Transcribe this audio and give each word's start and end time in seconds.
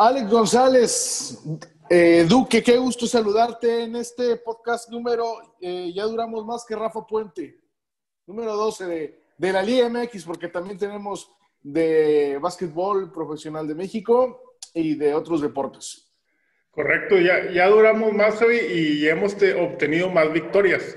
Alex 0.00 0.30
González, 0.30 1.42
eh, 1.90 2.24
Duque, 2.28 2.62
qué 2.62 2.76
gusto 2.76 3.04
saludarte 3.04 3.82
en 3.82 3.96
este 3.96 4.36
podcast 4.36 4.88
número, 4.90 5.56
eh, 5.60 5.92
ya 5.92 6.04
duramos 6.04 6.46
más 6.46 6.64
que 6.64 6.76
Rafa 6.76 7.04
Puente, 7.04 7.58
número 8.24 8.54
12 8.54 8.86
de, 8.86 9.22
de 9.36 9.52
la 9.52 9.60
Liga 9.60 9.88
MX, 9.88 10.24
porque 10.24 10.46
también 10.46 10.78
tenemos 10.78 11.28
de 11.60 12.38
básquetbol 12.40 13.10
profesional 13.10 13.66
de 13.66 13.74
México 13.74 14.54
y 14.72 14.94
de 14.94 15.14
otros 15.14 15.40
deportes. 15.40 16.08
Correcto, 16.70 17.18
ya, 17.18 17.50
ya 17.50 17.66
duramos 17.66 18.12
más 18.12 18.40
hoy 18.40 18.56
y 18.56 19.08
hemos 19.08 19.34
obtenido 19.34 20.08
más 20.10 20.32
victorias. 20.32 20.96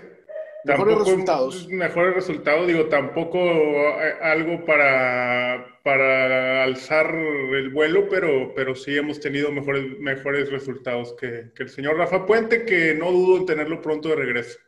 Mejores 0.64 1.00
resultados. 1.00 1.68
Mejores 1.70 2.14
resultados, 2.14 2.68
digo, 2.68 2.86
tampoco 2.86 3.40
eh, 3.40 4.14
algo 4.22 4.64
para, 4.64 5.71
para 5.84 6.64
alzar 6.64 7.14
el 7.14 7.70
vuelo, 7.70 8.08
pero, 8.10 8.54
pero 8.56 8.76
sí 8.76 8.96
hemos 8.96 9.20
tenido 9.20 9.52
mejores, 9.52 10.00
mejores 10.00 10.52
resultados 10.52 11.16
que, 11.20 11.52
que 11.56 11.64
el 11.64 11.70
señor 11.70 11.98
Rafa 11.98 12.26
Puente, 12.26 12.66
que 12.66 12.94
no 12.94 13.12
dudo 13.12 13.38
en 13.38 13.46
tenerlo 13.46 13.82
pronto 13.82 14.10
de 14.10 14.16
regreso. 14.16 14.60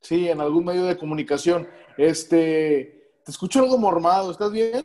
Sí, 0.00 0.28
en 0.28 0.40
algún 0.40 0.64
medio 0.64 0.84
de 0.84 0.96
comunicación. 0.96 1.68
Este, 1.96 3.02
te 3.24 3.30
escucho 3.30 3.60
algo 3.60 3.78
mormado, 3.78 4.30
¿estás 4.30 4.52
bien? 4.52 4.84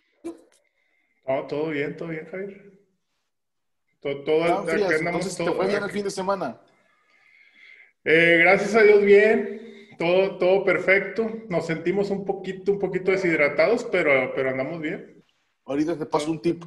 No, 1.28 1.48
todo 1.48 1.70
bien, 1.70 1.98
todo 1.98 2.10
bien, 2.10 2.28
Javier. 2.30 2.72
Todo, 4.00 4.24
todo, 4.24 4.70
Entonces, 4.70 5.36
¿te 5.36 5.52
fue 5.52 5.68
bien 5.68 5.84
el 5.84 5.90
fin 5.90 6.04
de 6.04 6.12
semana? 6.12 6.62
Eh, 8.06 8.38
gracias 8.40 8.76
a 8.76 8.84
Dios, 8.84 9.02
bien. 9.02 9.96
Todo, 9.98 10.38
todo 10.38 10.64
perfecto. 10.64 11.30
Nos 11.50 11.66
sentimos 11.66 12.12
un 12.12 12.24
poquito, 12.24 12.72
un 12.72 12.80
poquito 12.80 13.12
deshidratados, 13.12 13.84
pero, 13.86 14.34
pero 14.36 14.52
andamos 14.52 14.80
bien. 14.80 15.17
Ahorita 15.68 15.98
te 15.98 16.06
paso 16.06 16.32
un 16.32 16.42
tip 16.42 16.64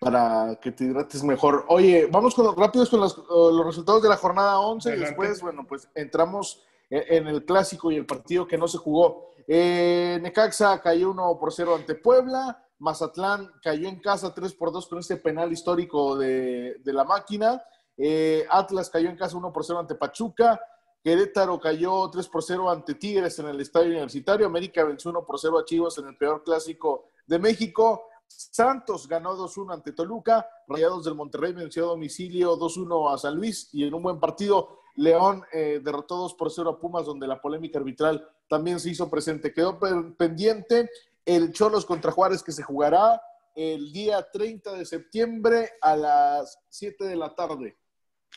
para 0.00 0.58
que 0.60 0.72
te 0.72 0.84
hidrates 0.84 1.22
mejor. 1.24 1.64
Oye, 1.68 2.06
vamos 2.10 2.34
con, 2.34 2.54
rápidos 2.56 2.90
con 2.90 3.00
los, 3.00 3.16
los 3.28 3.66
resultados 3.66 4.02
de 4.02 4.08
la 4.08 4.16
jornada 4.16 4.60
11 4.60 4.96
y 4.96 5.00
después, 5.00 5.40
bueno, 5.40 5.66
pues 5.66 5.88
entramos 5.94 6.62
en 6.90 7.26
el 7.26 7.44
clásico 7.44 7.90
y 7.90 7.96
el 7.96 8.06
partido 8.06 8.46
que 8.46 8.58
no 8.58 8.68
se 8.68 8.78
jugó. 8.78 9.30
Eh, 9.46 10.18
Necaxa 10.22 10.80
cayó 10.80 11.10
1 11.10 11.38
por 11.38 11.52
0 11.52 11.74
ante 11.74 11.94
Puebla. 11.94 12.60
Mazatlán 12.78 13.50
cayó 13.62 13.88
en 13.88 14.00
casa 14.00 14.34
3 14.34 14.54
por 14.54 14.72
2 14.72 14.88
con 14.88 14.98
este 14.98 15.16
penal 15.16 15.52
histórico 15.52 16.16
de, 16.16 16.76
de 16.84 16.92
la 16.92 17.04
máquina. 17.04 17.62
Eh, 17.96 18.46
Atlas 18.50 18.90
cayó 18.90 19.08
en 19.08 19.16
casa 19.16 19.36
1 19.36 19.52
por 19.52 19.64
0 19.64 19.80
ante 19.80 19.94
Pachuca. 19.94 20.60
Querétaro 21.02 21.60
cayó 21.60 22.08
3 22.10 22.28
por 22.28 22.42
0 22.42 22.70
ante 22.70 22.94
Tigres 22.94 23.38
en 23.38 23.46
el 23.46 23.60
Estadio 23.60 23.88
Universitario. 23.88 24.46
América 24.46 24.84
venció 24.84 25.10
1 25.10 25.24
por 25.24 25.38
0 25.38 25.58
a 25.58 25.64
Chivas 25.64 25.98
en 25.98 26.08
el 26.08 26.16
peor 26.16 26.42
clásico 26.42 27.10
de 27.26 27.38
México. 27.38 28.08
Santos 28.26 29.08
ganó 29.08 29.36
2-1 29.36 29.74
ante 29.74 29.92
Toluca. 29.92 30.48
Rayados 30.68 31.04
del 31.04 31.14
Monterrey 31.14 31.52
venció 31.52 31.84
a 31.84 31.88
domicilio 31.88 32.56
2-1 32.58 33.14
a 33.14 33.18
San 33.18 33.36
Luis. 33.36 33.68
Y 33.72 33.86
en 33.86 33.94
un 33.94 34.02
buen 34.02 34.20
partido, 34.20 34.80
León 34.96 35.42
eh, 35.52 35.80
derrotó 35.82 36.16
2 36.16 36.34
por 36.34 36.50
0 36.50 36.70
a 36.70 36.80
Pumas, 36.80 37.06
donde 37.06 37.26
la 37.26 37.40
polémica 37.40 37.78
arbitral 37.78 38.28
también 38.48 38.80
se 38.80 38.90
hizo 38.90 39.10
presente. 39.10 39.52
Quedó 39.52 39.78
pendiente 40.16 40.88
el 41.24 41.52
Cholos 41.52 41.86
contra 41.86 42.12
Juárez 42.12 42.42
que 42.42 42.52
se 42.52 42.62
jugará 42.62 43.20
el 43.54 43.92
día 43.92 44.26
30 44.32 44.74
de 44.74 44.84
septiembre 44.84 45.70
a 45.80 45.96
las 45.96 46.58
7 46.70 47.04
de 47.04 47.16
la 47.16 47.34
tarde. 47.34 47.76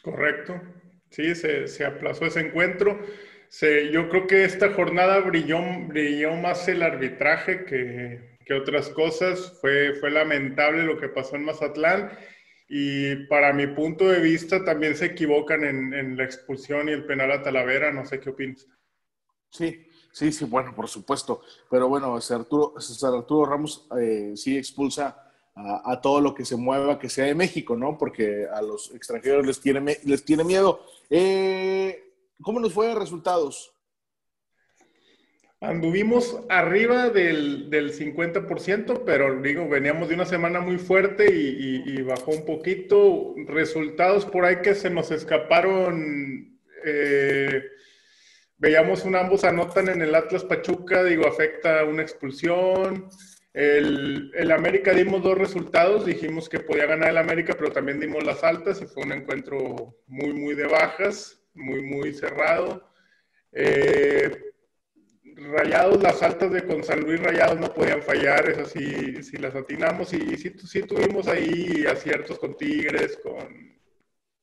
Correcto. 0.03 0.53
Sí, 1.09 1.33
se, 1.35 1.85
aplazó 1.85 2.25
ese 2.25 2.41
encuentro. 2.41 2.99
Yo 3.91 4.09
creo 4.09 4.27
que 4.27 4.43
esta 4.43 4.73
jornada 4.73 5.19
brilló, 5.19 5.59
brilló 5.87 6.35
más 6.35 6.67
el 6.67 6.83
arbitraje 6.83 7.65
que, 7.65 8.36
otras 8.53 8.89
cosas. 8.89 9.57
Fue, 9.61 9.95
fue 9.99 10.11
lamentable 10.11 10.83
lo 10.83 10.99
que 10.99 11.09
pasó 11.09 11.35
en 11.35 11.45
Mazatlán 11.45 12.11
y 12.69 13.15
para 13.27 13.53
mi 13.53 13.67
punto 13.67 14.09
de 14.09 14.19
vista 14.19 14.63
también 14.65 14.95
se 14.95 15.05
equivocan 15.05 15.63
en, 15.63 15.93
en 15.93 16.17
la 16.17 16.25
expulsión 16.25 16.89
y 16.89 16.91
el 16.91 17.05
penal 17.05 17.31
a 17.31 17.41
Talavera. 17.41 17.91
No 17.91 18.05
sé 18.05 18.19
qué 18.19 18.29
opinas. 18.29 18.67
Sí, 19.49 19.87
sí, 20.11 20.31
sí, 20.31 20.45
bueno, 20.45 20.73
por 20.75 20.87
supuesto. 20.87 21.41
Pero 21.69 21.87
bueno, 21.87 22.19
César 22.19 22.41
Arturo, 22.41 22.73
Arturo 23.17 23.49
Ramos 23.49 23.87
eh, 23.99 24.33
sí 24.35 24.57
expulsa 24.57 25.23
a, 25.55 25.99
todo 26.01 26.21
lo 26.21 26.35
que 26.35 26.45
se 26.45 26.55
mueva, 26.55 26.99
que 26.99 27.09
sea 27.09 27.25
de 27.25 27.33
México, 27.33 27.75
¿no? 27.75 27.97
Porque 27.97 28.45
a 28.51 28.61
los 28.61 28.93
extranjeros 28.93 29.45
les 29.45 29.59
tiene, 29.59 29.97
les 30.03 30.23
tiene 30.23 30.43
miedo. 30.43 30.81
Eh, 31.09 32.13
¿Cómo 32.41 32.59
nos 32.59 32.73
fue 32.73 32.87
de 32.87 32.95
resultados? 32.95 33.73
Anduvimos 35.59 36.39
arriba 36.49 37.09
del, 37.09 37.71
del, 37.71 37.91
50%, 37.91 39.03
pero 39.03 39.41
digo, 39.41 39.67
veníamos 39.67 40.07
de 40.07 40.13
una 40.13 40.25
semana 40.25 40.59
muy 40.59 40.77
fuerte 40.77 41.33
y, 41.33 41.99
bajó 42.03 42.31
un 42.31 42.45
poquito. 42.45 43.33
Resultados 43.47 44.25
por 44.25 44.45
ahí 44.45 44.57
que 44.61 44.75
se 44.75 44.91
nos 44.91 45.09
escaparon. 45.09 46.59
Eh, 46.85 47.63
veíamos 48.59 49.03
un 49.03 49.15
ambos 49.15 49.43
anotan 49.43 49.89
en 49.89 50.03
el 50.03 50.13
Atlas 50.13 50.43
Pachuca, 50.43 51.03
digo, 51.03 51.27
afecta 51.27 51.83
una 51.85 52.03
expulsión. 52.03 53.09
El, 53.51 54.31
el, 54.35 54.51
América 54.51 54.93
dimos 54.93 55.23
dos 55.23 55.35
resultados, 55.35 56.05
dijimos 56.05 56.49
que 56.49 56.59
podía 56.59 56.85
ganar 56.85 57.09
el 57.09 57.17
América, 57.17 57.55
pero 57.57 57.71
también 57.71 57.99
dimos 57.99 58.23
las 58.23 58.43
altas 58.43 58.79
y 58.83 58.85
fue 58.85 59.03
un 59.03 59.13
encuentro 59.13 59.97
muy, 60.05 60.33
muy 60.33 60.53
de 60.53 60.67
bajas, 60.67 61.41
muy, 61.55 61.81
muy 61.81 62.13
cerrado. 62.13 62.87
Eh, 63.53 64.46
rayados, 65.37 66.01
las 66.01 66.21
altas 66.23 66.51
de 66.51 66.65
con 66.65 66.83
San 66.83 67.01
Luis 67.01 67.21
Rayados 67.21 67.59
no 67.59 67.73
podían 67.73 68.01
fallar, 68.01 68.49
eso 68.49 68.65
sí, 68.65 69.23
sí 69.23 69.37
las 69.37 69.55
atinamos 69.55 70.13
y, 70.13 70.37
sí, 70.37 70.53
sí, 70.65 70.81
tuvimos 70.83 71.27
ahí 71.27 71.85
aciertos 71.85 72.39
con 72.39 72.57
Tigres, 72.57 73.19
con, 73.23 73.77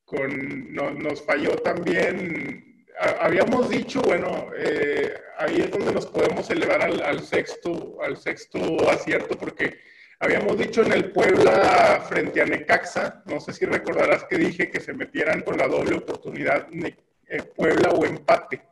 con 0.05 0.73
nos 0.75 1.23
falló 1.23 1.57
también 1.57 2.75
habíamos 3.21 3.69
dicho, 3.69 4.01
bueno, 4.03 4.49
eh, 4.57 5.13
ahí 5.39 5.61
es 5.61 5.71
donde 5.71 5.93
nos 5.93 6.07
podemos 6.07 6.49
elevar 6.51 6.83
al, 6.83 7.21
sexto, 7.21 7.99
al 8.03 8.17
sexto 8.17 8.89
acierto, 8.89 9.37
porque 9.37 9.81
habíamos 10.21 10.59
dicho 10.59 10.83
en 10.83 10.93
el 10.93 11.11
Puebla 11.11 12.05
frente 12.09 12.41
a 12.41 12.47
Necaxa, 12.47 13.23
no 13.27 13.41
sé 13.41 13.53
si 13.53 13.67
recordarás 13.67 14.25
que 14.25 14.39
dije 14.39 14.71
que 14.71 14.81
se 14.81 14.95
metieran 14.95 15.43
con 15.43 15.59
la 15.59 15.67
doble 15.67 15.97
oportunidad 15.97 16.69
eh, 17.27 17.43
Puebla 17.43 17.91
o 17.91 18.05
empate. 18.05 18.63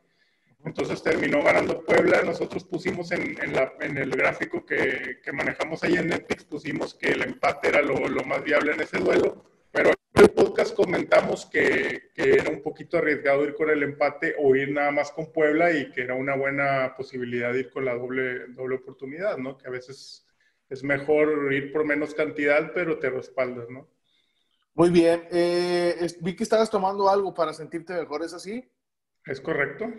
Entonces 0.65 1.03
terminó 1.03 1.43
ganando 1.43 1.85
Puebla. 1.85 2.23
Nosotros 2.23 2.65
pusimos 2.65 3.11
en, 3.13 3.37
el 3.39 4.11
gráfico 4.11 4.65
que, 4.65 5.19
manejamos 5.33 5.83
ahí 5.83 5.95
en 5.95 6.09
Netflix, 6.09 6.45
pusimos 6.45 6.95
que 6.95 7.09
el 7.09 7.23
empate 7.23 7.69
era 7.69 7.83
lo, 7.83 8.09
lo 8.09 8.25
más 8.25 8.43
viable 8.45 8.73
en 8.73 8.81
ese 8.81 8.99
duelo. 8.99 9.45
Pero 9.73 9.91
en 9.91 10.23
el 10.23 10.31
podcast 10.31 10.77
comentamos 10.77 11.47
que, 11.47 12.11
era 12.15 12.51
un 12.51 12.63
poquito 12.63 12.99
arriesgado 12.99 13.45
ir 13.45 13.55
con 13.55 13.71
el 13.71 13.83
empate 13.83 14.35
o 14.39 14.55
ir 14.55 14.71
nada 14.71 14.91
más 14.91 15.11
con 15.11 15.33
Puebla 15.33 15.73
y 15.73 15.91
que 15.91 16.03
era 16.03 16.15
una 16.15 16.37
buena 16.37 16.95
posibilidad 16.97 17.53
de 17.53 17.61
ir 17.61 17.71
con 17.71 17.85
la 17.85 17.95
doble, 17.95 18.49
doble 18.49 18.77
oportunidad, 18.77 19.39
¿no? 19.39 19.57
Que 19.59 19.67
a 19.67 19.71
veces 19.71 20.27
es 20.69 20.85
mejor 20.85 21.53
ir 21.53 21.73
por 21.73 21.85
menos 21.85 22.15
cantidad, 22.15 22.73
pero 22.75 22.99
te 22.99 23.11
respaldas, 23.11 23.69
¿no? 23.69 23.89
Muy 24.75 24.91
bien. 24.91 25.27
Eh, 25.31 26.07
vi 26.21 26.35
que 26.35 26.45
estabas 26.45 26.71
tomando 26.71 27.09
algo 27.09 27.35
para 27.35 27.53
sentirte 27.53 27.93
mejor, 27.93 28.23
¿es 28.23 28.33
así? 28.33 28.71
Es 29.27 29.41
correcto. 29.41 29.93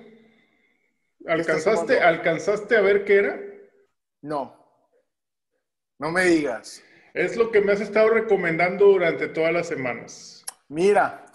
¿Alcanzaste, 1.27 1.99
¿Alcanzaste 1.99 2.75
a 2.75 2.81
ver 2.81 3.05
qué 3.05 3.15
era? 3.15 3.39
No. 4.21 4.61
No 5.99 6.11
me 6.11 6.25
digas. 6.25 6.83
Es 7.13 7.37
lo 7.37 7.51
que 7.51 7.61
me 7.61 7.73
has 7.73 7.81
estado 7.81 8.09
recomendando 8.09 8.85
durante 8.87 9.27
todas 9.27 9.53
las 9.53 9.67
semanas. 9.67 10.43
Mira, 10.67 11.25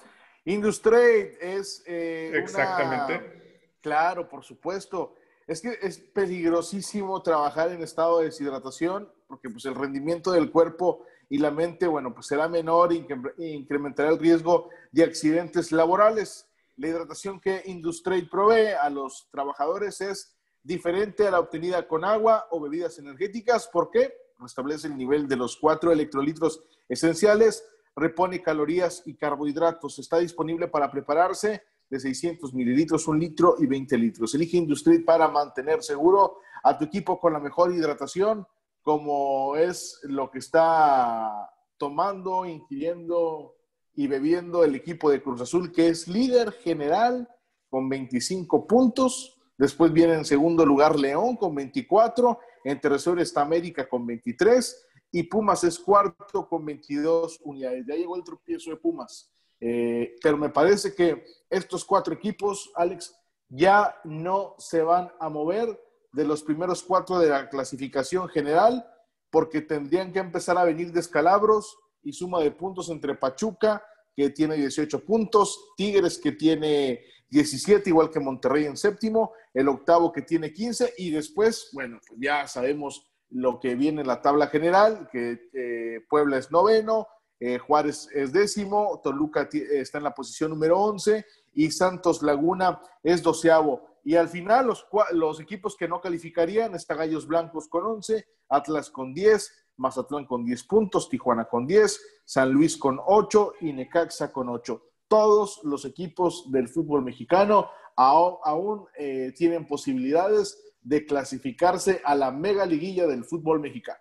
Industrade 0.44 1.36
es 1.40 1.82
eh, 1.86 2.32
Exactamente. 2.34 3.76
Claro, 3.82 4.28
por 4.28 4.44
supuesto. 4.44 5.14
Es 5.46 5.60
que 5.60 5.78
es 5.82 5.98
peligrosísimo 5.98 7.22
trabajar 7.22 7.70
en 7.70 7.82
estado 7.82 8.18
de 8.18 8.26
deshidratación 8.26 9.10
porque 9.26 9.50
pues 9.50 9.66
el 9.66 9.74
rendimiento 9.74 10.32
del 10.32 10.50
cuerpo 10.50 11.04
y 11.28 11.38
la 11.38 11.50
mente, 11.50 11.86
bueno, 11.86 12.14
pues 12.14 12.26
será 12.26 12.48
menor 12.48 12.92
e 12.92 13.04
incrementará 13.46 14.08
el 14.08 14.18
riesgo 14.18 14.70
de 14.90 15.04
accidentes 15.04 15.70
laborales. 15.70 16.47
La 16.78 16.88
hidratación 16.88 17.40
que 17.40 17.62
Industrade 17.66 18.28
provee 18.30 18.72
a 18.80 18.88
los 18.88 19.28
trabajadores 19.30 20.00
es 20.00 20.36
diferente 20.62 21.26
a 21.26 21.32
la 21.32 21.40
obtenida 21.40 21.86
con 21.88 22.04
agua 22.04 22.46
o 22.50 22.60
bebidas 22.60 22.98
energéticas. 22.98 23.68
¿Por 23.68 23.90
qué? 23.90 24.14
restablece 24.38 24.86
el 24.86 24.96
nivel 24.96 25.26
de 25.26 25.34
los 25.34 25.56
cuatro 25.56 25.90
electrolitos 25.90 26.62
esenciales, 26.88 27.64
repone 27.96 28.40
calorías 28.40 29.02
y 29.06 29.16
carbohidratos. 29.16 29.98
Está 29.98 30.18
disponible 30.18 30.68
para 30.68 30.88
prepararse 30.88 31.62
de 31.90 31.98
600 31.98 32.54
mililitros, 32.54 33.08
un 33.08 33.18
litro 33.18 33.56
y 33.58 33.66
20 33.66 33.98
litros. 33.98 34.34
Elige 34.36 34.58
Industrit 34.58 35.04
para 35.04 35.26
mantener 35.26 35.82
seguro 35.82 36.38
a 36.62 36.78
tu 36.78 36.84
equipo 36.84 37.18
con 37.18 37.32
la 37.32 37.40
mejor 37.40 37.72
hidratación, 37.74 38.46
como 38.82 39.56
es 39.56 39.98
lo 40.04 40.30
que 40.30 40.38
está 40.38 41.50
tomando, 41.76 42.46
ingiriendo 42.46 43.57
y 43.98 44.06
bebiendo 44.06 44.62
el 44.62 44.76
equipo 44.76 45.10
de 45.10 45.20
Cruz 45.20 45.40
Azul, 45.40 45.72
que 45.72 45.88
es 45.88 46.06
líder 46.06 46.52
general 46.52 47.28
con 47.68 47.88
25 47.88 48.64
puntos. 48.64 49.36
Después 49.56 49.92
viene 49.92 50.14
en 50.14 50.24
segundo 50.24 50.64
lugar 50.64 50.96
León 50.96 51.34
con 51.34 51.52
24 51.52 52.38
en 52.62 52.80
tercero 52.80 53.20
está 53.20 53.40
América 53.42 53.88
con 53.88 54.06
23 54.06 54.86
y 55.10 55.24
Pumas 55.24 55.64
es 55.64 55.80
cuarto 55.80 56.48
con 56.48 56.64
22 56.64 57.40
unidades. 57.42 57.86
Ya 57.88 57.96
llegó 57.96 58.14
el 58.14 58.22
tropiezo 58.22 58.70
de 58.70 58.76
Pumas. 58.76 59.32
Eh, 59.58 60.14
pero 60.22 60.36
me 60.36 60.50
parece 60.50 60.94
que 60.94 61.24
estos 61.50 61.84
cuatro 61.84 62.14
equipos, 62.14 62.70
Alex, 62.76 63.16
ya 63.48 63.96
no 64.04 64.54
se 64.58 64.80
van 64.80 65.10
a 65.18 65.28
mover 65.28 65.76
de 66.12 66.24
los 66.24 66.44
primeros 66.44 66.84
cuatro 66.84 67.18
de 67.18 67.30
la 67.30 67.48
clasificación 67.48 68.28
general 68.28 68.88
porque 69.28 69.60
tendrían 69.60 70.12
que 70.12 70.20
empezar 70.20 70.56
a 70.56 70.62
venir 70.62 70.92
descalabros 70.92 71.76
y 72.02 72.12
suma 72.12 72.40
de 72.40 72.50
puntos 72.50 72.88
entre 72.90 73.14
Pachuca, 73.14 73.82
que 74.14 74.30
tiene 74.30 74.56
18 74.56 75.04
puntos, 75.04 75.72
Tigres, 75.76 76.18
que 76.18 76.32
tiene 76.32 77.04
17, 77.30 77.90
igual 77.90 78.10
que 78.10 78.20
Monterrey 78.20 78.64
en 78.64 78.76
séptimo, 78.76 79.32
el 79.54 79.68
octavo 79.68 80.12
que 80.12 80.22
tiene 80.22 80.52
15, 80.52 80.94
y 80.98 81.10
después, 81.10 81.70
bueno, 81.72 82.00
pues 82.06 82.18
ya 82.20 82.46
sabemos 82.46 83.08
lo 83.30 83.60
que 83.60 83.74
viene 83.74 84.00
en 84.00 84.06
la 84.06 84.22
tabla 84.22 84.48
general, 84.48 85.08
que 85.12 85.48
eh, 85.52 86.00
Puebla 86.08 86.38
es 86.38 86.50
noveno, 86.50 87.06
eh, 87.40 87.58
Juárez 87.58 88.08
es 88.12 88.32
décimo, 88.32 89.00
Toluca 89.02 89.48
está 89.52 89.98
en 89.98 90.04
la 90.04 90.14
posición 90.14 90.50
número 90.50 90.80
11 90.80 91.24
y 91.54 91.70
Santos 91.70 92.22
Laguna 92.22 92.80
es 93.02 93.22
doceavo. 93.22 93.86
Y 94.04 94.16
al 94.16 94.28
final 94.28 94.66
los, 94.66 94.86
los 95.12 95.38
equipos 95.38 95.76
que 95.76 95.86
no 95.86 96.00
calificarían 96.00 96.74
está 96.74 96.94
Gallos 96.94 97.26
Blancos 97.26 97.68
con 97.68 97.84
11, 97.84 98.26
Atlas 98.48 98.90
con 98.90 99.14
10, 99.14 99.67
Mazatlán 99.78 100.26
con 100.26 100.44
10 100.44 100.64
puntos, 100.64 101.08
Tijuana 101.08 101.46
con 101.46 101.66
10, 101.66 102.22
San 102.24 102.52
Luis 102.52 102.76
con 102.76 103.00
8 103.04 103.54
y 103.62 103.72
Necaxa 103.72 104.32
con 104.32 104.48
8. 104.48 104.82
Todos 105.08 105.60
los 105.64 105.84
equipos 105.84 106.50
del 106.52 106.68
fútbol 106.68 107.02
mexicano 107.02 107.70
aún, 107.96 108.86
eh, 108.96 109.32
tienen 109.36 109.66
posibilidades 109.66 110.76
de 110.82 111.04
clasificarse 111.04 112.00
a 112.04 112.14
la 112.14 112.30
mega 112.30 112.64
liguilla 112.64 113.06
del 113.06 113.24
fútbol 113.24 113.60
mexicano. 113.60 113.98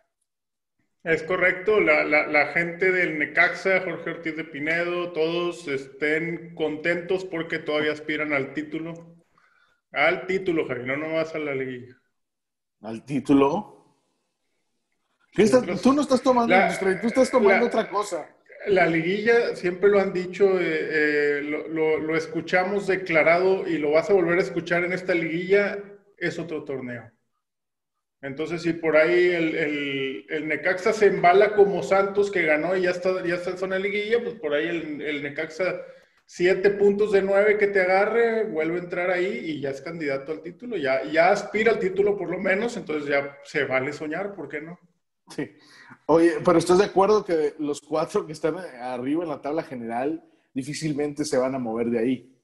Es 1.03 1.23
correcto, 1.23 1.79
la, 1.79 2.47
gente 2.47 2.91
del 2.91 3.17
Necaxa, 3.17 3.81
Jorge 3.81 4.09
Ortiz 4.11 4.35
de 4.35 4.43
Pinedo, 4.43 5.13
todos 5.13 5.67
estén 5.67 6.53
contentos 6.53 7.23
porque 7.23 7.59
todavía 7.59 7.93
aspiran 7.93 8.33
al 8.33 8.53
título. 8.53 9.15
Al 9.91 10.27
título, 10.27 10.67
Javi, 10.67 10.85
no 10.85 10.97
nomás 10.97 11.33
a 11.33 11.39
la 11.39 11.55
liguilla. 11.55 11.95
¿Al 12.81 13.05
título? 13.05 13.76
Tú 15.81 15.93
no 15.93 16.01
estás 16.01 16.21
tomando 16.21 16.55
tú 17.01 17.07
estás 17.07 17.29
tomando 17.29 17.67
otra 17.67 17.89
cosa. 17.89 18.27
La 18.67 18.85
liguilla, 18.85 19.55
siempre 19.55 19.89
lo 19.89 19.99
han 19.99 20.11
dicho, 20.11 20.59
eh, 20.59 20.89
eh, 20.91 21.41
lo, 21.41 21.99
lo, 21.99 22.17
escuchamos 22.17 22.87
declarado 22.87 23.65
y 23.65 23.77
lo 23.77 23.91
vas 23.91 24.09
a 24.09 24.13
volver 24.13 24.39
a 24.39 24.41
escuchar 24.41 24.83
en 24.83 24.91
esta 24.91 25.13
liguilla, 25.13 25.79
es 26.17 26.37
otro 26.37 26.65
torneo. 26.65 27.09
Entonces, 28.21 28.63
si 28.63 28.73
por 28.73 28.97
ahí 28.97 29.27
el, 29.27 30.25
el, 30.27 30.47
Necaxa 30.47 30.91
se 30.91 31.05
embala 31.05 31.55
como 31.55 31.83
Santos, 31.83 32.31
que 32.31 32.41
ganó 32.43 32.75
y 32.75 32.81
ya 32.81 32.89
está, 32.89 33.23
ya 33.23 33.35
está 33.35 33.51
en 33.51 33.57
zona 33.57 33.79
liguilla, 33.79 34.21
pues 34.21 34.35
por 34.35 34.53
ahí 34.53 34.67
el, 34.67 35.01
el 35.01 35.23
Necaxa, 35.23 35.79
siete 36.25 36.71
puntos 36.71 37.11
de 37.11 37.21
nueve 37.21 37.57
que 37.57 37.67
te 37.67 37.81
agarre, 37.81 38.43
vuelve 38.45 38.79
a 38.79 38.83
entrar 38.83 39.11
ahí 39.11 39.39
y 39.45 39.61
ya 39.61 39.69
es 39.69 39.81
candidato 39.81 40.31
al 40.31 40.41
título, 40.41 40.75
ya, 40.77 41.03
ya 41.05 41.31
aspira 41.31 41.71
al 41.71 41.79
título 41.79 42.17
por 42.17 42.29
lo 42.29 42.39
menos, 42.39 42.75
entonces 42.75 43.07
ya 43.07 43.37
se 43.43 43.63
vale 43.63 43.93
soñar, 43.93 44.33
¿por 44.33 44.49
qué 44.49 44.61
no? 44.61 44.77
Sí. 45.29 45.51
Oye, 46.05 46.35
pero 46.43 46.57
¿estás 46.57 46.77
de 46.77 46.85
acuerdo 46.85 47.25
que 47.25 47.55
los 47.59 47.81
cuatro 47.81 48.25
que 48.25 48.33
están 48.33 48.57
arriba 48.57 49.23
en 49.23 49.29
la 49.29 49.41
tabla 49.41 49.63
general 49.63 50.23
difícilmente 50.53 51.25
se 51.25 51.37
van 51.37 51.55
a 51.55 51.59
mover 51.59 51.87
de 51.87 51.99
ahí? 51.99 52.37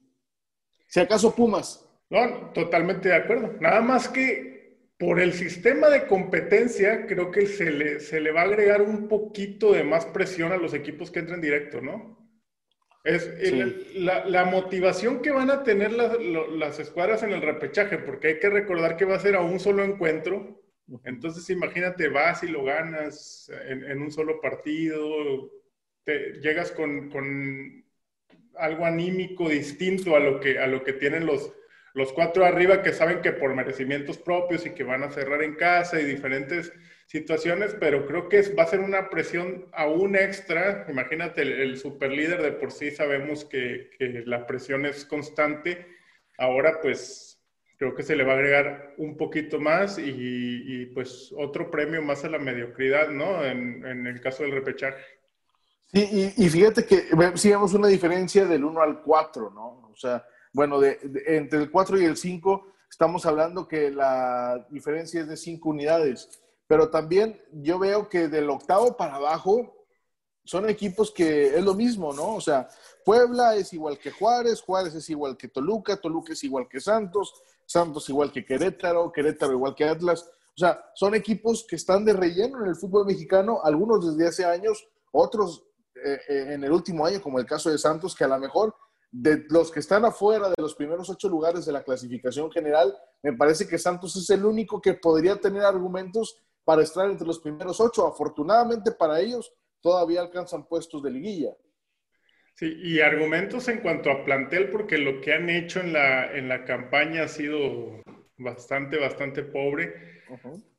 Si 0.86 1.00
acaso 1.00 1.34
Pumas. 1.34 1.88
No, 2.10 2.50
totalmente 2.52 3.08
de 3.08 3.16
acuerdo. 3.16 3.54
Nada 3.60 3.80
más 3.80 4.08
que 4.08 4.54
por 4.98 5.18
el 5.18 5.32
sistema 5.32 5.88
de 5.88 6.06
competencia, 6.06 7.06
creo 7.06 7.30
que 7.30 7.46
se 7.46 7.70
le, 7.70 8.00
se 8.00 8.20
le 8.20 8.32
va 8.32 8.42
a 8.42 8.44
agregar 8.44 8.82
un 8.82 9.08
poquito 9.08 9.72
de 9.72 9.82
más 9.82 10.06
presión 10.06 10.52
a 10.52 10.56
los 10.56 10.74
equipos 10.74 11.10
que 11.10 11.20
entren 11.20 11.40
directo, 11.40 11.80
¿no? 11.80 12.22
Es 13.02 13.28
la, 13.94 14.24
la, 14.24 14.46
motivación 14.46 15.20
que 15.20 15.30
van 15.30 15.50
a 15.50 15.62
tener 15.62 15.92
las, 15.92 16.16
las 16.56 16.78
escuadras 16.78 17.22
en 17.22 17.32
el 17.32 17.42
repechaje, 17.42 17.98
porque 17.98 18.28
hay 18.28 18.38
que 18.38 18.48
recordar 18.48 18.96
que 18.96 19.04
va 19.04 19.16
a 19.16 19.20
ser 19.20 19.34
a 19.34 19.42
un 19.42 19.60
solo 19.60 19.84
encuentro 19.84 20.63
entonces, 21.04 21.48
imagínate, 21.50 22.08
vas 22.08 22.42
y 22.42 22.48
lo 22.48 22.64
ganas 22.64 23.50
en, 23.68 24.00
un 24.02 24.10
solo 24.10 24.40
partido, 24.40 25.50
llegas 26.06 26.72
con, 26.72 27.84
algo 28.56 28.84
anímico 28.84 29.48
distinto 29.48 30.14
a 30.14 30.20
lo 30.20 30.38
que, 30.38 30.58
a 30.58 30.66
lo 30.66 30.84
que 30.84 30.92
tienen 30.92 31.26
los, 31.26 31.52
los 31.94 32.12
cuatro 32.12 32.44
arriba 32.44 32.82
que 32.82 32.92
saben 32.92 33.20
que 33.20 33.32
por 33.32 33.54
merecimientos 33.54 34.18
propios 34.18 34.64
y 34.64 34.70
que 34.70 34.84
van 34.84 35.02
a 35.02 35.10
cerrar 35.10 35.42
en 35.42 35.56
casa 35.56 36.00
y 36.00 36.04
diferentes 36.04 36.72
situaciones, 37.06 37.74
pero 37.80 38.06
creo 38.06 38.28
que 38.28 38.42
va 38.54 38.62
a 38.62 38.68
ser 38.68 38.80
una 38.80 39.10
presión 39.10 39.66
aún 39.72 40.16
extra. 40.16 40.86
Imagínate, 40.88 41.42
el, 41.42 41.52
el 41.52 41.78
superlíder 41.78 42.42
de 42.42 42.52
por 42.52 42.70
sí 42.70 42.90
sabemos 42.90 43.44
que 43.44 43.90
la 43.98 44.46
presión 44.46 44.86
es 44.86 45.04
constante. 45.04 45.86
Ahora, 46.38 46.80
pues 46.80 47.33
creo 47.76 47.94
que 47.94 48.02
se 48.02 48.16
le 48.16 48.24
va 48.24 48.32
a 48.32 48.36
agregar 48.36 48.94
un 48.98 49.16
poquito 49.16 49.60
más 49.60 49.98
y, 49.98 50.86
pues 50.94 51.34
otro 51.36 51.70
premio 51.70 52.02
más 52.02 52.24
a 52.24 52.28
la 52.28 52.38
mediocridad, 52.38 53.08
¿no? 53.08 53.44
En, 53.44 54.06
el 54.06 54.20
caso 54.20 54.42
del 54.42 54.52
repechaje. 54.52 55.02
Sí, 55.92 56.32
y, 56.36 56.48
fíjate 56.48 56.86
que 56.86 57.08
sí 57.34 57.50
vemos 57.50 57.74
una 57.74 57.88
diferencia 57.88 58.46
del 58.46 58.64
1 58.64 58.80
al 58.80 59.02
4, 59.02 59.50
¿no? 59.50 59.90
O 59.90 59.96
sea, 59.96 60.24
bueno, 60.52 60.80
de, 60.80 60.98
entre 61.26 61.60
el 61.60 61.70
4 61.70 62.00
y 62.00 62.04
el 62.04 62.16
5 62.16 62.72
estamos 62.88 63.26
hablando 63.26 63.66
que 63.66 63.90
la 63.90 64.66
diferencia 64.70 65.20
es 65.20 65.28
de 65.28 65.36
5 65.36 65.68
unidades, 65.68 66.42
pero 66.66 66.90
también 66.90 67.40
yo 67.52 67.78
veo 67.78 68.08
que 68.08 68.28
del 68.28 68.50
octavo 68.50 68.96
para 68.96 69.16
abajo 69.16 69.86
son 70.44 70.68
equipos 70.68 71.10
que 71.10 71.56
es 71.56 71.64
lo 71.64 71.74
mismo, 71.74 72.12
¿no? 72.12 72.34
O 72.34 72.40
sea, 72.40 72.68
Puebla 73.04 73.56
es 73.56 73.72
igual 73.72 73.98
que 73.98 74.10
Juárez, 74.10 74.60
Juárez 74.60 74.94
es 74.94 75.08
igual 75.10 75.36
que 75.36 75.48
Toluca, 75.48 75.96
Toluca 75.96 76.34
es 76.34 76.44
igual 76.44 76.68
que 76.68 76.80
Santos, 76.80 77.34
Santos 77.66 78.08
igual 78.08 78.32
que 78.32 78.44
Querétaro, 78.44 79.10
Querétaro 79.12 79.52
igual 79.52 79.74
que 79.74 79.84
Atlas. 79.84 80.30
O 80.56 80.58
sea, 80.58 80.84
son 80.94 81.14
equipos 81.14 81.66
que 81.68 81.76
están 81.76 82.04
de 82.04 82.12
relleno 82.12 82.62
en 82.62 82.68
el 82.68 82.76
fútbol 82.76 83.06
mexicano, 83.06 83.60
algunos 83.64 84.06
desde 84.06 84.28
hace 84.28 84.44
años, 84.44 84.86
otros 85.12 85.64
eh, 85.96 86.20
eh, 86.28 86.46
en 86.54 86.64
el 86.64 86.72
último 86.72 87.06
año, 87.06 87.20
como 87.20 87.38
el 87.38 87.46
caso 87.46 87.70
de 87.70 87.78
Santos, 87.78 88.14
que 88.14 88.24
a 88.24 88.28
lo 88.28 88.38
mejor 88.38 88.74
de 89.10 89.44
los 89.48 89.70
que 89.70 89.80
están 89.80 90.04
afuera 90.04 90.48
de 90.48 90.54
los 90.58 90.74
primeros 90.74 91.08
ocho 91.08 91.28
lugares 91.28 91.64
de 91.64 91.72
la 91.72 91.84
clasificación 91.84 92.50
general, 92.50 92.96
me 93.22 93.32
parece 93.32 93.66
que 93.66 93.78
Santos 93.78 94.16
es 94.16 94.28
el 94.30 94.44
único 94.44 94.80
que 94.80 94.94
podría 94.94 95.36
tener 95.36 95.62
argumentos 95.62 96.36
para 96.64 96.82
estar 96.82 97.08
entre 97.08 97.26
los 97.26 97.38
primeros 97.38 97.80
ocho. 97.80 98.06
Afortunadamente 98.06 98.90
para 98.92 99.20
ellos, 99.20 99.52
todavía 99.80 100.20
alcanzan 100.20 100.66
puestos 100.66 101.02
de 101.02 101.10
liguilla. 101.10 101.56
Sí, 102.54 102.72
y 102.80 103.00
argumentos 103.00 103.66
en 103.68 103.78
cuanto 103.78 104.10
a 104.12 104.24
plantel, 104.24 104.68
porque 104.68 104.96
lo 104.96 105.20
que 105.20 105.32
han 105.32 105.50
hecho 105.50 105.80
en 105.80 105.92
la, 105.92 106.36
en 106.36 106.48
la 106.48 106.64
campaña 106.64 107.24
ha 107.24 107.28
sido 107.28 108.00
bastante, 108.36 108.96
bastante 108.96 109.42
pobre. 109.42 109.92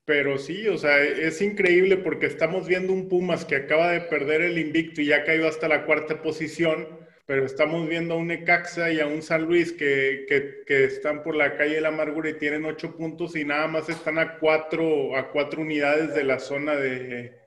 Pero 0.05 0.37
sí, 0.37 0.67
o 0.67 0.77
sea, 0.77 1.01
es 1.03 1.41
increíble 1.41 1.97
porque 1.97 2.27
estamos 2.27 2.67
viendo 2.67 2.93
un 2.93 3.09
Pumas 3.09 3.43
que 3.43 3.55
acaba 3.55 3.91
de 3.91 4.01
perder 4.01 4.41
el 4.41 4.57
invicto 4.57 5.01
y 5.01 5.07
ya 5.07 5.23
caído 5.25 5.47
hasta 5.49 5.67
la 5.67 5.85
cuarta 5.85 6.21
posición, 6.21 6.87
pero 7.25 7.45
estamos 7.45 7.89
viendo 7.89 8.13
a 8.13 8.17
un 8.17 8.27
Necaxa 8.27 8.91
y 8.91 8.99
a 8.99 9.07
un 9.07 9.21
San 9.21 9.43
Luis 9.43 9.73
que, 9.73 10.25
que, 10.29 10.63
que, 10.65 10.85
están 10.85 11.23
por 11.23 11.35
la 11.35 11.57
calle 11.57 11.75
de 11.75 11.81
la 11.81 11.87
amargura 11.89 12.29
y 12.29 12.37
tienen 12.37 12.65
ocho 12.65 12.95
puntos 12.95 13.35
y 13.35 13.43
nada 13.43 13.67
más 13.67 13.89
están 13.89 14.19
a 14.19 14.37
cuatro, 14.37 15.17
a 15.17 15.31
cuatro 15.31 15.61
unidades 15.61 16.13
de 16.13 16.23
la 16.23 16.39
zona 16.39 16.75
de, 16.75 17.44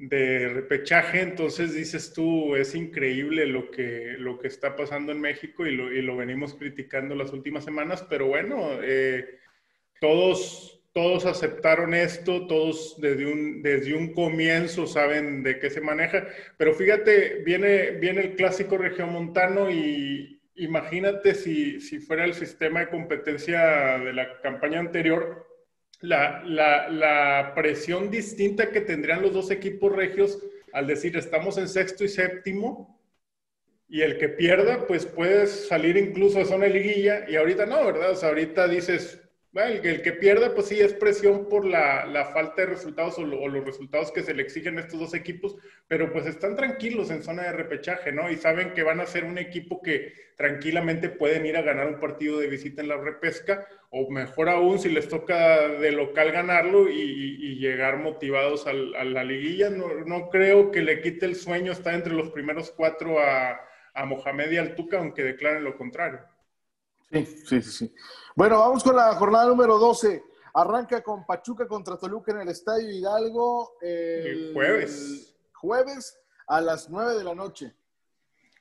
de 0.00 0.48
repechaje, 0.48 1.20
entonces 1.20 1.74
dices 1.74 2.14
tú, 2.14 2.56
es 2.56 2.74
increíble 2.74 3.44
lo 3.44 3.70
que, 3.70 4.14
lo 4.18 4.38
que 4.38 4.48
está 4.48 4.74
pasando 4.74 5.12
en 5.12 5.20
México 5.20 5.66
y 5.66 5.76
lo, 5.76 5.92
y 5.92 6.00
lo 6.00 6.16
venimos 6.16 6.54
criticando 6.54 7.14
las 7.14 7.34
últimas 7.34 7.64
semanas, 7.64 8.06
pero 8.08 8.26
bueno, 8.26 8.78
eh, 8.82 9.38
todos, 10.00 10.82
todos 10.94 11.26
aceptaron 11.26 11.92
esto, 11.92 12.46
todos 12.46 12.98
desde 12.98 13.30
un, 13.30 13.62
desde 13.62 13.92
un 13.94 14.14
comienzo 14.14 14.86
saben 14.86 15.42
de 15.42 15.58
qué 15.58 15.68
se 15.68 15.82
maneja, 15.82 16.26
pero 16.56 16.72
fíjate, 16.72 17.42
viene, 17.44 17.90
viene 17.90 18.22
el 18.22 18.36
clásico 18.36 18.78
regiomontano 18.78 19.70
y 19.70 20.40
imagínate 20.54 21.34
si, 21.34 21.78
si 21.82 21.98
fuera 21.98 22.24
el 22.24 22.32
sistema 22.32 22.80
de 22.80 22.88
competencia 22.88 23.98
de 23.98 24.14
la 24.14 24.40
campaña 24.40 24.80
anterior, 24.80 25.46
la, 26.00 27.52
presión 27.54 28.10
distinta 28.10 28.70
que 28.70 28.80
tendrían 28.80 29.22
los 29.22 29.32
dos 29.32 29.50
equipos 29.50 29.94
regios 29.94 30.38
al 30.72 30.86
decir 30.86 31.16
estamos 31.16 31.58
en 31.58 31.68
sexto 31.68 32.04
y 32.04 32.08
séptimo 32.08 33.00
y 33.88 34.02
el 34.02 34.18
que 34.18 34.28
pierda 34.28 34.86
pues 34.86 35.04
puedes 35.04 35.66
salir 35.66 35.96
incluso 35.96 36.40
a 36.40 36.44
zona 36.44 36.66
liguilla 36.66 37.28
y 37.28 37.36
ahorita 37.36 37.66
no, 37.66 37.84
¿verdad? 37.84 38.12
O 38.12 38.16
sea, 38.16 38.28
ahorita 38.28 38.68
dices 38.68 39.20
el, 39.52 40.02
que 40.02 40.12
pierda, 40.12 40.54
pues 40.54 40.68
sí, 40.68 40.78
es 40.78 40.94
presión 40.94 41.48
por 41.48 41.64
la, 41.64 42.06
la 42.06 42.26
falta 42.26 42.62
de 42.62 42.66
resultados 42.66 43.18
o, 43.18 43.22
o, 43.22 43.48
los 43.48 43.64
resultados 43.64 44.12
que 44.12 44.22
se 44.22 44.32
le 44.32 44.42
exigen 44.42 44.78
a 44.78 44.82
estos 44.82 45.00
dos 45.00 45.12
equipos, 45.12 45.56
pero 45.88 46.12
pues 46.12 46.26
están 46.26 46.54
tranquilos 46.54 47.10
en 47.10 47.24
zona 47.24 47.42
de 47.42 47.52
repechaje, 47.52 48.12
¿no? 48.12 48.30
Y 48.30 48.36
saben 48.36 48.74
que 48.74 48.84
van 48.84 49.00
a 49.00 49.06
ser 49.06 49.24
un 49.24 49.38
equipo 49.38 49.82
que 49.82 50.12
tranquilamente 50.36 51.08
pueden 51.08 51.46
ir 51.46 51.56
a 51.56 51.62
ganar 51.62 51.88
un 51.88 51.98
partido 51.98 52.38
de 52.38 52.46
visita 52.46 52.80
en 52.80 52.88
la 52.88 52.96
repesca, 52.96 53.66
o 53.90 54.08
mejor 54.08 54.48
aún, 54.48 54.78
si 54.78 54.88
les 54.88 55.08
toca 55.08 55.68
de 55.68 55.90
local 55.90 56.30
ganarlo 56.30 56.88
y, 56.88 57.58
llegar 57.60 57.98
motivados 57.98 58.66
al, 58.66 58.94
a 58.94 59.04
la 59.04 59.22
liguilla. 59.22 59.68
No, 59.68 59.86
no, 60.06 60.30
creo 60.30 60.70
que 60.70 60.80
le 60.80 61.02
quite 61.02 61.26
el 61.26 61.36
sueño 61.36 61.72
estar 61.72 61.92
entre 61.92 62.14
los 62.14 62.30
primeros 62.30 62.70
cuatro 62.70 63.20
a, 63.20 63.60
a 63.92 64.04
Mohamed 64.06 64.50
y 64.52 64.56
al 64.56 64.74
Tuca, 64.74 64.98
aunque 64.98 65.22
declaren 65.22 65.62
lo 65.62 65.76
contrario. 65.76 66.20
Sí, 67.10 67.26
sí, 67.26 67.62
sí, 67.62 67.70
sí. 67.70 67.94
Bueno, 68.34 68.60
vamos 68.60 68.82
con 68.82 68.96
la 68.96 69.14
jornada 69.14 69.46
número 69.46 69.78
12. 69.78 70.22
Arranca 70.54 71.02
con 71.02 71.26
Pachuca 71.26 71.66
contra 71.66 71.98
Toluca 71.98 72.32
en 72.32 72.40
el 72.40 72.48
Estadio 72.48 72.90
Hidalgo 72.90 73.76
el, 73.82 74.26
el 74.26 74.52
jueves. 74.54 75.36
Jueves 75.52 76.18
a 76.46 76.60
las 76.60 76.88
9 76.88 77.18
de 77.18 77.24
la 77.24 77.34
noche. 77.34 77.74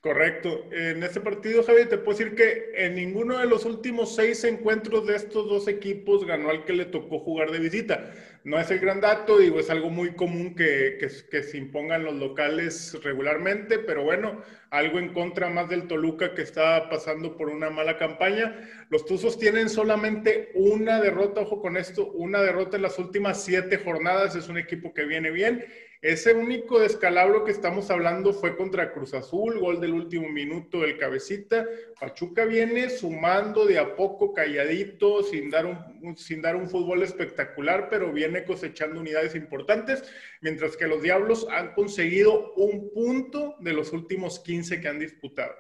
Correcto. 0.02 0.64
En 0.72 1.04
este 1.04 1.20
partido, 1.20 1.62
Javier, 1.62 1.90
te 1.90 1.98
puedo 1.98 2.18
decir 2.18 2.34
que 2.34 2.72
en 2.74 2.96
ninguno 2.96 3.38
de 3.38 3.48
los 3.48 3.66
últimos 3.66 4.16
seis 4.16 4.46
encuentros 4.46 5.06
de 5.06 5.18
estos 5.18 5.50
dos 5.50 5.68
equipos 5.68 6.26
ganó 6.26 6.50
al 6.50 6.64
que 6.64 6.72
le 6.72 6.86
tocó 6.86 7.20
jugar 7.20 7.52
de 7.52 7.60
visita. 7.60 8.14
No 8.46 8.58
es 8.58 8.72
el 8.72 8.80
gran 8.80 9.02
dato, 9.02 9.38
digo, 9.38 9.60
es 9.60 9.70
algo 9.70 9.90
muy 9.90 10.16
común 10.16 10.56
que, 10.56 10.98
que, 11.02 11.10
que 11.30 11.44
se 11.44 11.58
impongan 11.58 12.06
los 12.06 12.16
locales 12.16 12.98
regularmente, 13.04 13.78
pero 13.78 14.06
bueno, 14.06 14.42
algo 14.70 15.00
en 15.00 15.12
contra 15.12 15.50
más 15.50 15.68
del 15.68 15.88
Toluca 15.88 16.34
que 16.34 16.44
está 16.44 16.88
pasando 16.90 17.36
por 17.36 17.50
una 17.50 17.70
mala 17.70 17.98
campaña. 17.98 18.58
Los 18.90 19.06
Tuzos 19.06 19.38
tienen 19.38 19.68
solamente 19.68 20.52
una 20.54 21.02
derrota, 21.02 21.42
ojo 21.42 21.62
con 21.62 21.76
esto, 21.76 22.10
una 22.14 22.42
derrota 22.42 22.78
en 22.78 22.84
las 22.84 22.98
últimas 23.00 23.44
siete 23.44 23.80
jornadas, 23.80 24.34
es 24.38 24.48
un 24.48 24.58
equipo 24.58 24.94
que 24.94 25.04
viene 25.04 25.30
bien 25.30 25.66
ese 26.02 26.34
único 26.34 26.80
descalabro 26.80 27.44
que 27.44 27.52
estamos 27.52 27.92
hablando 27.92 28.32
fue 28.32 28.56
contra 28.56 28.94
Cruz 28.94 29.14
Azul, 29.14 29.60
gol 29.60 29.82
del 29.82 29.92
último 29.92 30.30
minuto 30.30 30.80
del 30.80 30.98
cabecita. 30.98 31.68
Pachuca 32.00 32.46
viene 32.46 32.90
sumando 32.90 33.66
de 33.66 33.80
a 33.80 33.98
poco, 33.98 34.32
calladito, 34.32 35.24
sin 35.24 35.50
dar 35.50 35.66
un, 35.66 36.16
sin 36.16 36.42
dar 36.42 36.56
un 36.56 36.70
fútbol 36.70 37.04
espectacular, 37.04 37.90
pero 37.90 38.14
viene 38.14 38.46
cosechando 38.46 39.02
unidades 39.02 39.36
importantes, 39.36 40.04
mientras 40.40 40.78
que 40.78 40.88
los 40.88 41.02
Diablos 41.02 41.46
han 41.52 41.74
conseguido 41.74 42.54
un 42.54 42.92
punto 42.92 43.56
de 43.60 43.74
los 43.74 43.92
últimos 43.92 44.40
15 44.40 44.80
que 44.80 44.88
han 44.88 45.00
disputado. 45.00 45.54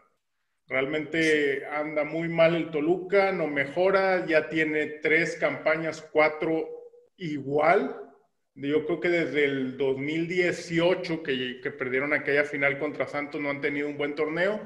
Realmente 0.67 1.65
anda 1.65 2.05
muy 2.05 2.29
mal 2.29 2.55
el 2.55 2.71
Toluca, 2.71 3.33
no 3.33 3.47
mejora, 3.47 4.25
ya 4.25 4.47
tiene 4.47 4.85
tres 5.01 5.35
campañas, 5.35 6.01
cuatro 6.13 6.65
igual, 7.17 8.08
yo 8.67 8.85
creo 8.85 8.99
que 8.99 9.09
desde 9.09 9.45
el 9.45 9.77
2018 9.77 11.23
que, 11.23 11.59
que, 11.61 11.71
perdieron 11.71 12.13
aquella 12.13 12.43
final 12.43 12.77
contra 12.77 13.07
Santos 13.07 13.39
no 13.39 13.49
han 13.49 13.61
tenido 13.61 13.87
un 13.87 13.97
buen 13.97 14.15
torneo. 14.15 14.61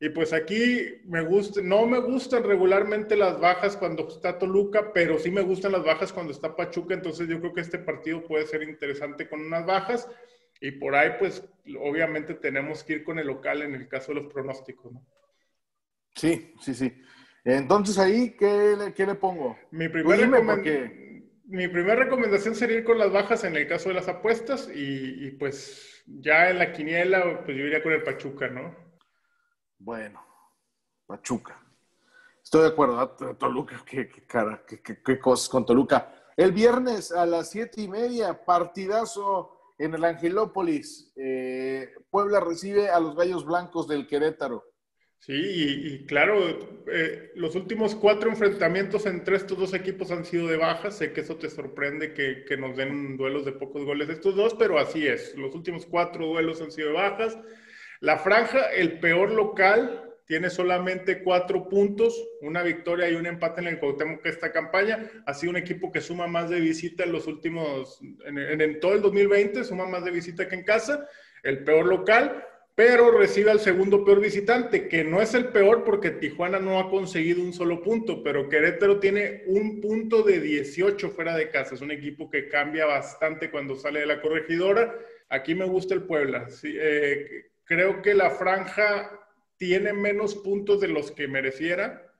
Y 0.00 0.10
pues 0.10 0.32
aquí 0.32 1.00
me 1.06 1.22
gusta, 1.22 1.60
no 1.62 1.86
me 1.86 1.98
gustan 1.98 2.44
regularmente 2.44 3.16
las 3.16 3.40
bajas 3.40 3.76
cuando 3.76 4.06
está 4.06 4.38
Toluca, 4.38 4.92
pero 4.92 5.18
sí 5.18 5.30
me 5.30 5.40
gustan 5.40 5.72
las 5.72 5.84
bajas 5.84 6.12
cuando 6.12 6.32
está 6.32 6.54
Pachuca. 6.54 6.94
Entonces 6.94 7.26
yo 7.28 7.40
creo 7.40 7.52
que 7.52 7.62
este 7.62 7.78
partido 7.78 8.22
puede 8.22 8.46
ser 8.46 8.62
interesante 8.62 9.28
con 9.28 9.40
unas 9.40 9.66
bajas. 9.66 10.08
Y 10.60 10.72
por 10.72 10.94
ahí 10.94 11.12
pues 11.18 11.42
obviamente 11.80 12.34
tenemos 12.34 12.84
que 12.84 12.94
ir 12.94 13.04
con 13.04 13.18
el 13.18 13.26
local 13.26 13.62
en 13.62 13.74
el 13.74 13.88
caso 13.88 14.12
de 14.12 14.20
los 14.20 14.32
pronósticos. 14.32 14.92
¿no? 14.92 15.04
Sí, 16.14 16.54
sí, 16.60 16.74
sí. 16.74 16.92
Entonces 17.44 17.98
ahí, 17.98 18.36
¿qué 18.38 18.76
le, 18.76 18.92
qué 18.92 19.06
le 19.06 19.14
pongo? 19.14 19.56
Mi 19.70 19.88
primer 19.88 20.20
recomendación 20.20 21.07
mi 21.48 21.66
primera 21.66 22.04
recomendación 22.04 22.54
sería 22.54 22.78
ir 22.78 22.84
con 22.84 22.98
las 22.98 23.10
bajas 23.10 23.42
en 23.44 23.56
el 23.56 23.66
caso 23.66 23.88
de 23.88 23.94
las 23.94 24.08
apuestas 24.08 24.68
y, 24.72 25.30
pues 25.32 26.04
ya 26.06 26.50
en 26.50 26.58
la 26.58 26.72
quiniela, 26.72 27.42
pues 27.44 27.56
yo 27.56 27.64
iría 27.64 27.82
con 27.82 27.92
el 27.92 28.02
Pachuca, 28.02 28.48
¿no? 28.48 28.76
Bueno, 29.78 30.22
Pachuca. 31.06 31.58
Estoy 32.42 32.62
de 32.62 32.68
acuerdo, 32.68 33.16
Toluca, 33.36 33.82
qué, 33.84 34.08
qué 34.08 34.26
cara, 34.26 34.62
qué, 34.66 34.80
qué, 34.80 35.02
qué, 35.02 35.18
cosas 35.18 35.48
con 35.48 35.64
Toluca. 35.64 36.12
El 36.36 36.52
viernes 36.52 37.12
a 37.12 37.24
las 37.26 37.50
siete 37.50 37.80
y 37.82 37.88
media, 37.88 38.44
partidazo 38.44 39.74
en 39.78 39.94
el 39.94 40.04
Angelópolis. 40.04 41.12
Eh, 41.16 41.94
Puebla 42.10 42.40
recibe 42.40 42.90
a 42.90 43.00
los 43.00 43.16
Gallos 43.16 43.44
Blancos 43.44 43.88
del 43.88 44.06
Querétaro. 44.06 44.64
Sí, 45.20 45.32
y, 45.34 45.94
y 45.94 46.06
claro, 46.06 46.84
eh, 46.90 47.32
los 47.34 47.54
últimos 47.54 47.94
cuatro 47.94 48.30
enfrentamientos 48.30 49.04
entre 49.04 49.36
estos 49.36 49.58
dos 49.58 49.74
equipos 49.74 50.10
han 50.10 50.24
sido 50.24 50.46
de 50.46 50.56
bajas. 50.56 50.96
Sé 50.96 51.12
que 51.12 51.20
eso 51.22 51.36
te 51.36 51.50
sorprende 51.50 52.14
que, 52.14 52.44
que, 52.46 52.56
nos 52.56 52.76
den 52.76 53.16
duelos 53.16 53.44
de 53.44 53.52
pocos 53.52 53.84
goles 53.84 54.08
estos 54.08 54.36
dos, 54.36 54.54
pero 54.54 54.78
así 54.78 55.06
es. 55.06 55.34
Los 55.36 55.54
últimos 55.54 55.86
cuatro 55.86 56.26
duelos 56.26 56.62
han 56.62 56.70
sido 56.70 56.88
de 56.88 56.94
bajas. 56.94 57.36
La 58.00 58.18
franja, 58.18 58.70
el 58.72 59.00
peor 59.00 59.32
local, 59.32 60.04
tiene 60.24 60.50
solamente 60.50 61.22
cuatro 61.22 61.68
puntos, 61.68 62.14
una 62.42 62.62
victoria 62.62 63.08
y 63.10 63.14
un 63.14 63.26
empate 63.26 63.60
en 63.60 63.66
el 63.66 63.80
Cuauhtémoc 63.80 64.24
esta 64.24 64.52
campaña. 64.52 65.10
Ha 65.26 65.34
sido 65.34 65.50
un 65.50 65.56
equipo 65.56 65.90
que 65.90 66.00
suma 66.00 66.26
más 66.26 66.48
de 66.48 66.60
visita 66.60 67.04
en 67.04 67.12
los 67.12 67.26
últimos, 67.26 68.00
en, 68.24 68.38
en, 68.38 68.60
en 68.60 68.80
todo 68.80 68.92
el 68.94 69.02
2020, 69.02 69.64
suma 69.64 69.86
más 69.86 70.04
de 70.04 70.10
visita 70.10 70.48
que 70.48 70.54
en 70.54 70.64
casa. 70.64 71.06
El 71.42 71.64
peor 71.64 71.86
local 71.86 72.44
pero 72.78 73.10
recibe 73.10 73.50
al 73.50 73.58
segundo 73.58 74.04
peor 74.04 74.20
visitante, 74.20 74.86
que 74.86 75.02
no 75.02 75.20
es 75.20 75.34
el 75.34 75.46
peor 75.48 75.82
porque 75.82 76.12
Tijuana 76.12 76.60
no 76.60 76.78
ha 76.78 76.88
conseguido 76.88 77.42
un 77.42 77.52
solo 77.52 77.82
punto, 77.82 78.22
pero 78.22 78.48
Querétaro 78.48 79.00
tiene 79.00 79.42
un 79.46 79.80
punto 79.80 80.22
de 80.22 80.38
18 80.38 81.10
fuera 81.10 81.36
de 81.36 81.50
casa. 81.50 81.74
Es 81.74 81.80
un 81.80 81.90
equipo 81.90 82.30
que 82.30 82.48
cambia 82.48 82.86
bastante 82.86 83.50
cuando 83.50 83.74
sale 83.74 83.98
de 83.98 84.06
la 84.06 84.20
corregidora. 84.20 84.96
Aquí 85.28 85.56
me 85.56 85.64
gusta 85.64 85.92
el 85.92 86.04
Puebla. 86.04 86.46
Eh, 86.62 87.50
creo 87.64 88.00
que 88.00 88.14
la 88.14 88.30
franja 88.30 89.10
tiene 89.56 89.92
menos 89.92 90.36
puntos 90.36 90.80
de 90.80 90.86
los 90.86 91.10
que 91.10 91.26
mereciera. 91.26 92.14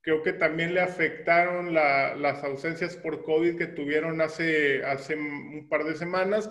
Creo 0.00 0.24
que 0.24 0.32
también 0.32 0.74
le 0.74 0.80
afectaron 0.80 1.72
la, 1.72 2.16
las 2.16 2.42
ausencias 2.42 2.96
por 2.96 3.22
COVID 3.22 3.56
que 3.56 3.68
tuvieron 3.68 4.20
hace, 4.20 4.84
hace 4.84 5.14
un 5.14 5.68
par 5.68 5.84
de 5.84 5.94
semanas 5.94 6.50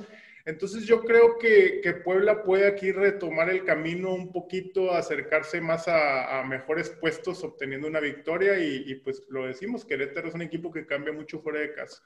entonces 0.50 0.84
yo 0.86 1.02
creo 1.02 1.38
que, 1.38 1.80
que, 1.82 1.94
Puebla 1.94 2.44
puede 2.44 2.68
aquí 2.68 2.92
retomar 2.92 3.50
el 3.50 3.64
camino 3.64 4.14
un 4.14 4.32
poquito, 4.32 4.92
acercarse 4.92 5.62
más 5.62 5.88
a, 5.88 6.40
a 6.40 6.44
mejores 6.44 6.90
puestos, 6.90 7.44
obteniendo 7.44 7.88
una 7.88 8.00
victoria 8.00 8.60
y, 8.60 8.84
y, 8.88 8.96
pues 8.96 9.24
lo 9.30 9.46
decimos, 9.46 9.86
Querétaro 9.86 10.28
es 10.28 10.36
un 10.36 10.42
equipo 10.42 10.72
que 10.72 10.86
cambia 10.86 11.14
mucho 11.14 11.40
fuera 11.40 11.60
de 11.60 11.74
casa. 11.74 12.02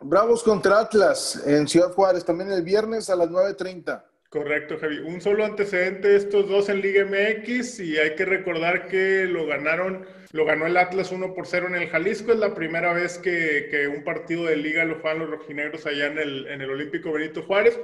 Bravos 0.00 0.42
contra 0.42 0.80
Atlas 0.80 1.42
en 1.46 1.66
Ciudad 1.66 1.92
Juárez, 1.92 2.24
también 2.24 2.52
el 2.52 2.62
viernes 2.62 3.10
a 3.10 3.16
las 3.16 3.28
9.30. 3.28 4.04
Correcto, 4.30 4.76
Javi. 4.78 4.98
Un 4.98 5.22
solo 5.22 5.42
antecedente 5.42 6.14
estos 6.14 6.48
dos 6.48 6.68
en 6.68 6.82
Liga 6.82 7.06
MX 7.06 7.80
y 7.80 7.96
hay 7.96 8.14
que 8.14 8.26
recordar 8.26 8.86
que 8.86 9.24
lo 9.24 9.46
ganaron, 9.46 10.06
lo 10.32 10.44
ganó 10.44 10.66
el 10.66 10.76
Atlas 10.76 11.10
1 11.12 11.32
por 11.32 11.46
0 11.46 11.68
en 11.68 11.76
el 11.76 11.88
Jalisco. 11.88 12.32
Es 12.32 12.38
la 12.38 12.54
primera 12.54 12.92
vez 12.92 13.16
que, 13.16 13.68
que 13.70 13.88
un 13.88 14.04
partido 14.04 14.44
de 14.44 14.56
liga 14.56 14.84
lo 14.84 15.00
juegan 15.00 15.20
los 15.20 15.30
rojinegros 15.30 15.86
allá 15.86 16.08
en 16.08 16.18
el, 16.18 16.46
en 16.46 16.60
el 16.60 16.70
Olímpico 16.70 17.10
Benito 17.10 17.42
Juárez. 17.42 17.80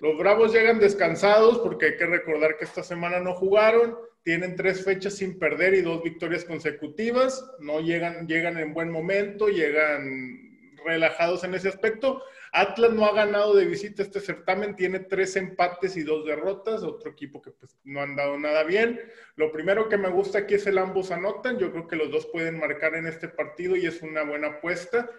Los 0.00 0.18
Bravos 0.18 0.52
llegan 0.52 0.80
descansados 0.80 1.58
porque 1.60 1.86
hay 1.86 1.96
que 1.96 2.06
recordar 2.06 2.56
que 2.56 2.64
esta 2.64 2.82
semana 2.82 3.20
no 3.20 3.34
jugaron. 3.34 3.96
Tienen 4.24 4.56
tres 4.56 4.84
fechas 4.84 5.14
sin 5.14 5.38
perder 5.38 5.74
y 5.74 5.82
dos 5.82 6.02
victorias 6.02 6.44
consecutivas. 6.44 7.48
No 7.60 7.78
llegan, 7.78 8.26
llegan 8.26 8.58
en 8.58 8.74
buen 8.74 8.90
momento, 8.90 9.46
llegan 9.46 10.44
relajados 10.84 11.44
en 11.44 11.54
ese 11.54 11.68
aspecto. 11.68 12.20
Atlas 12.56 12.92
no 12.92 13.04
ha 13.04 13.12
ganado 13.12 13.56
de 13.56 13.64
visita 13.64 14.04
este 14.04 14.20
certamen, 14.20 14.76
tiene 14.76 15.00
tres 15.00 15.34
empates 15.34 15.96
y 15.96 16.04
dos 16.04 16.24
derrotas, 16.24 16.84
otro 16.84 17.10
equipo 17.10 17.42
que 17.42 17.50
pues 17.50 17.76
no 17.82 18.00
han 18.00 18.14
dado 18.14 18.38
nada 18.38 18.62
bien. 18.62 19.00
Lo 19.34 19.50
primero 19.50 19.88
que 19.88 19.98
me 19.98 20.08
gusta 20.08 20.38
aquí 20.38 20.54
es 20.54 20.66
el 20.68 20.78
ambos 20.78 21.10
anotan, 21.10 21.58
yo 21.58 21.72
creo 21.72 21.88
que 21.88 21.96
los 21.96 22.12
dos 22.12 22.26
pueden 22.26 22.60
marcar 22.60 22.94
en 22.94 23.08
este 23.08 23.28
partido 23.28 23.74
y 23.74 23.86
es 23.86 24.02
una 24.02 24.22
buena 24.22 24.46
apuesta. 24.46 25.10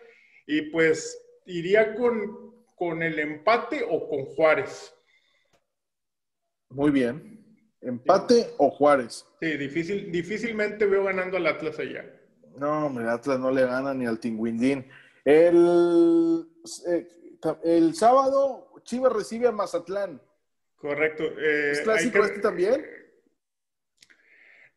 Y 0.48 0.72
pues 0.72 1.22
iría 1.46 1.94
con, 1.96 2.56
con 2.74 3.04
el 3.04 3.20
empate 3.20 3.86
o 3.86 4.08
con 4.08 4.24
Juárez. 4.24 4.96
Muy 6.70 6.92
bien. 6.92 7.46
¿Empate 7.82 8.44
sí. 8.44 8.48
o 8.60 8.70
Juárez? 8.70 9.25
Sí, 9.42 9.58
difícil, 9.58 10.10
difícilmente 10.10 10.86
veo 10.86 11.04
ganando 11.04 11.36
al 11.36 11.48
Atlas 11.48 11.80
allá. 11.80 12.06
No, 12.58 12.86
hombre, 12.86 13.10
Atlas 13.10 13.39
no 13.39 13.51
le 13.51 13.65
gana 13.65 13.94
ni 13.94 14.06
al 14.06 14.22
Tinguindín. 14.22 14.88
El, 15.25 16.46
eh, 16.88 17.08
el 17.64 17.96
sábado 17.96 18.72
Chivas 18.84 19.14
recibe 19.14 19.48
a 19.48 19.52
Mazatlán. 19.52 20.22
Correcto. 20.75 21.24
Eh, 21.24 21.72
¿Es 21.72 21.82
clásico 21.82 22.20
que... 22.20 22.25
este 22.28 22.40
también? 22.40 22.86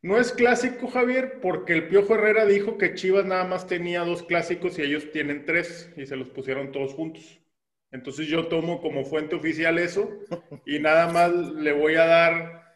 No 0.00 0.16
es 0.16 0.32
clásico, 0.32 0.86
Javier, 0.86 1.40
porque 1.40 1.72
el 1.72 1.88
Piojo 1.88 2.14
Herrera 2.14 2.46
dijo 2.46 2.78
que 2.78 2.94
Chivas 2.94 3.26
nada 3.26 3.44
más 3.44 3.66
tenía 3.66 4.04
dos 4.04 4.22
clásicos 4.22 4.78
y 4.78 4.82
ellos 4.82 5.10
tienen 5.10 5.44
tres 5.44 5.90
y 5.96 6.06
se 6.06 6.16
los 6.16 6.30
pusieron 6.30 6.70
todos 6.70 6.94
juntos. 6.94 7.40
Entonces 7.90 8.28
yo 8.28 8.46
tomo 8.46 8.80
como 8.80 9.04
fuente 9.04 9.34
oficial 9.34 9.78
eso 9.78 10.10
y 10.66 10.78
nada 10.78 11.12
más 11.12 11.32
le 11.32 11.72
voy 11.72 11.96
a 11.96 12.06
dar 12.06 12.74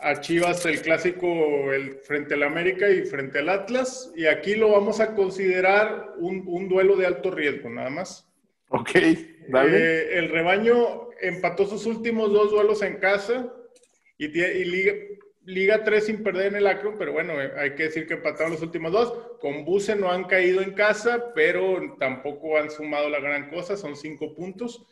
a 0.00 0.20
Chivas 0.20 0.64
el 0.64 0.80
clásico 0.80 1.72
el, 1.72 1.98
frente 1.98 2.34
al 2.34 2.42
América 2.44 2.88
y 2.88 3.04
frente 3.04 3.40
al 3.40 3.50
Atlas. 3.50 4.10
Y 4.16 4.26
aquí 4.26 4.54
lo 4.54 4.70
vamos 4.70 5.00
a 5.00 5.14
considerar 5.14 6.14
un, 6.18 6.68
duelo 6.68 6.96
de 6.96 7.06
alto 7.06 7.30
riesgo, 7.30 7.68
nada 7.68 7.90
más. 7.90 8.26
Ok. 8.68 8.90
Eh, 9.48 10.18
el 10.18 10.28
rebaño 10.28 11.10
empató 11.20 11.66
sus 11.66 11.86
últimos 11.86 12.32
dos 12.32 12.50
duelos 12.50 12.82
en 12.82 12.98
casa 12.98 13.52
y, 14.18 14.28
Liga, 14.28 14.92
Liga 15.44 15.84
3 15.84 16.06
sin 16.06 16.22
perder 16.22 16.46
en 16.46 16.56
el 16.56 16.66
Akron, 16.66 16.96
pero 16.98 17.12
bueno, 17.12 17.40
eh, 17.40 17.52
hay 17.56 17.74
que 17.74 17.84
decir 17.84 18.06
que 18.06 18.14
empataron 18.14 18.52
los 18.52 18.62
últimos 18.62 18.92
dos. 18.92 19.38
Con 19.40 19.64
Buse 19.64 19.96
no 19.96 20.10
han 20.12 20.24
caído 20.24 20.60
en 20.60 20.72
casa, 20.72 21.32
pero 21.34 21.96
tampoco 21.98 22.56
han 22.56 22.70
sumado 22.70 23.08
la 23.08 23.20
gran 23.20 23.50
cosa, 23.50 23.76
son 23.76 23.96
cinco 23.96 24.34
puntos. 24.34 24.86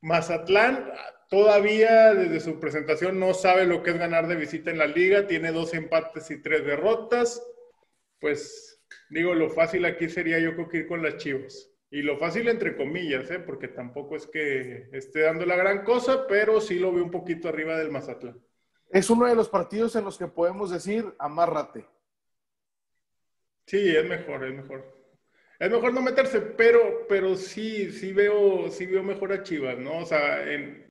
Mazatlán 0.00 0.92
todavía 1.28 2.14
desde 2.14 2.40
su 2.40 2.58
presentación 2.58 3.18
no 3.18 3.34
sabe 3.34 3.66
lo 3.66 3.82
que 3.82 3.90
es 3.90 3.98
ganar 3.98 4.26
de 4.28 4.36
visita 4.36 4.70
en 4.70 4.78
la 4.78 4.86
liga, 4.86 5.26
tiene 5.26 5.52
dos 5.52 5.74
empates 5.74 6.30
y 6.30 6.40
tres 6.40 6.64
derrotas. 6.64 7.42
Pues 8.20 8.82
digo, 9.10 9.34
lo 9.34 9.50
fácil 9.50 9.84
aquí 9.84 10.08
sería 10.08 10.38
yo 10.38 10.54
creo 10.54 10.68
que 10.68 10.78
ir 10.78 10.86
con 10.86 11.02
las 11.02 11.16
Chivas. 11.16 11.69
Y 11.90 12.02
lo 12.02 12.18
fácil 12.18 12.48
entre 12.48 12.76
comillas, 12.76 13.28
¿eh? 13.32 13.40
porque 13.40 13.66
tampoco 13.66 14.14
es 14.14 14.26
que 14.28 14.88
esté 14.92 15.22
dando 15.22 15.44
la 15.44 15.56
gran 15.56 15.82
cosa, 15.84 16.26
pero 16.28 16.60
sí 16.60 16.78
lo 16.78 16.92
veo 16.92 17.02
un 17.02 17.10
poquito 17.10 17.48
arriba 17.48 17.76
del 17.76 17.90
Mazatlán. 17.90 18.40
Es 18.90 19.10
uno 19.10 19.26
de 19.26 19.34
los 19.34 19.48
partidos 19.48 19.96
en 19.96 20.04
los 20.04 20.16
que 20.16 20.28
podemos 20.28 20.70
decir 20.70 21.04
amárrate. 21.18 21.84
Sí, 23.66 23.96
es 23.96 24.04
mejor, 24.08 24.44
es 24.44 24.54
mejor. 24.54 25.00
Es 25.58 25.70
mejor 25.70 25.92
no 25.92 26.00
meterse, 26.00 26.40
pero, 26.40 27.06
pero 27.08 27.36
sí, 27.36 27.90
sí 27.90 28.12
veo, 28.12 28.70
sí 28.70 28.86
veo 28.86 29.02
mejor 29.02 29.32
a 29.32 29.42
Chivas, 29.42 29.78
¿no? 29.78 29.98
O 29.98 30.06
sea, 30.06 30.44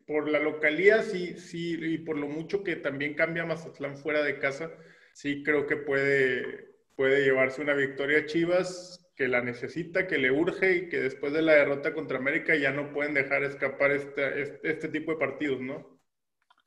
por 0.06 0.30
la 0.30 0.40
localía 0.40 1.02
sí, 1.02 1.40
sí, 1.40 1.78
y 1.82 1.98
por 2.00 2.18
lo 2.18 2.28
mucho 2.28 2.64
que 2.64 2.76
también 2.76 3.16
cambia 3.16 3.46
Mazatlán 3.46 3.98
fuera 3.98 4.22
de 4.22 4.38
casa, 4.38 4.72
sí 5.14 5.44
creo 5.44 5.66
que 5.66 5.78
puede, 5.78 6.76
puede 6.96 7.24
llevarse 7.24 7.62
una 7.62 7.74
victoria 7.74 8.20
a 8.20 8.26
Chivas 8.26 9.09
que 9.20 9.28
la 9.28 9.42
necesita, 9.42 10.08
que 10.08 10.18
le 10.18 10.32
urge 10.32 10.78
y 10.78 10.88
que 10.88 11.02
después 11.02 11.34
de 11.34 11.42
la 11.42 11.52
derrota 11.52 11.94
contra 11.94 12.18
América 12.18 12.56
ya 12.56 12.72
no 12.72 12.94
pueden 12.94 13.14
dejar 13.14 13.44
escapar 13.44 13.92
este, 13.92 14.42
este, 14.42 14.72
este 14.72 14.88
tipo 14.88 15.12
de 15.12 15.18
partidos, 15.18 15.60
¿no? 15.60 16.00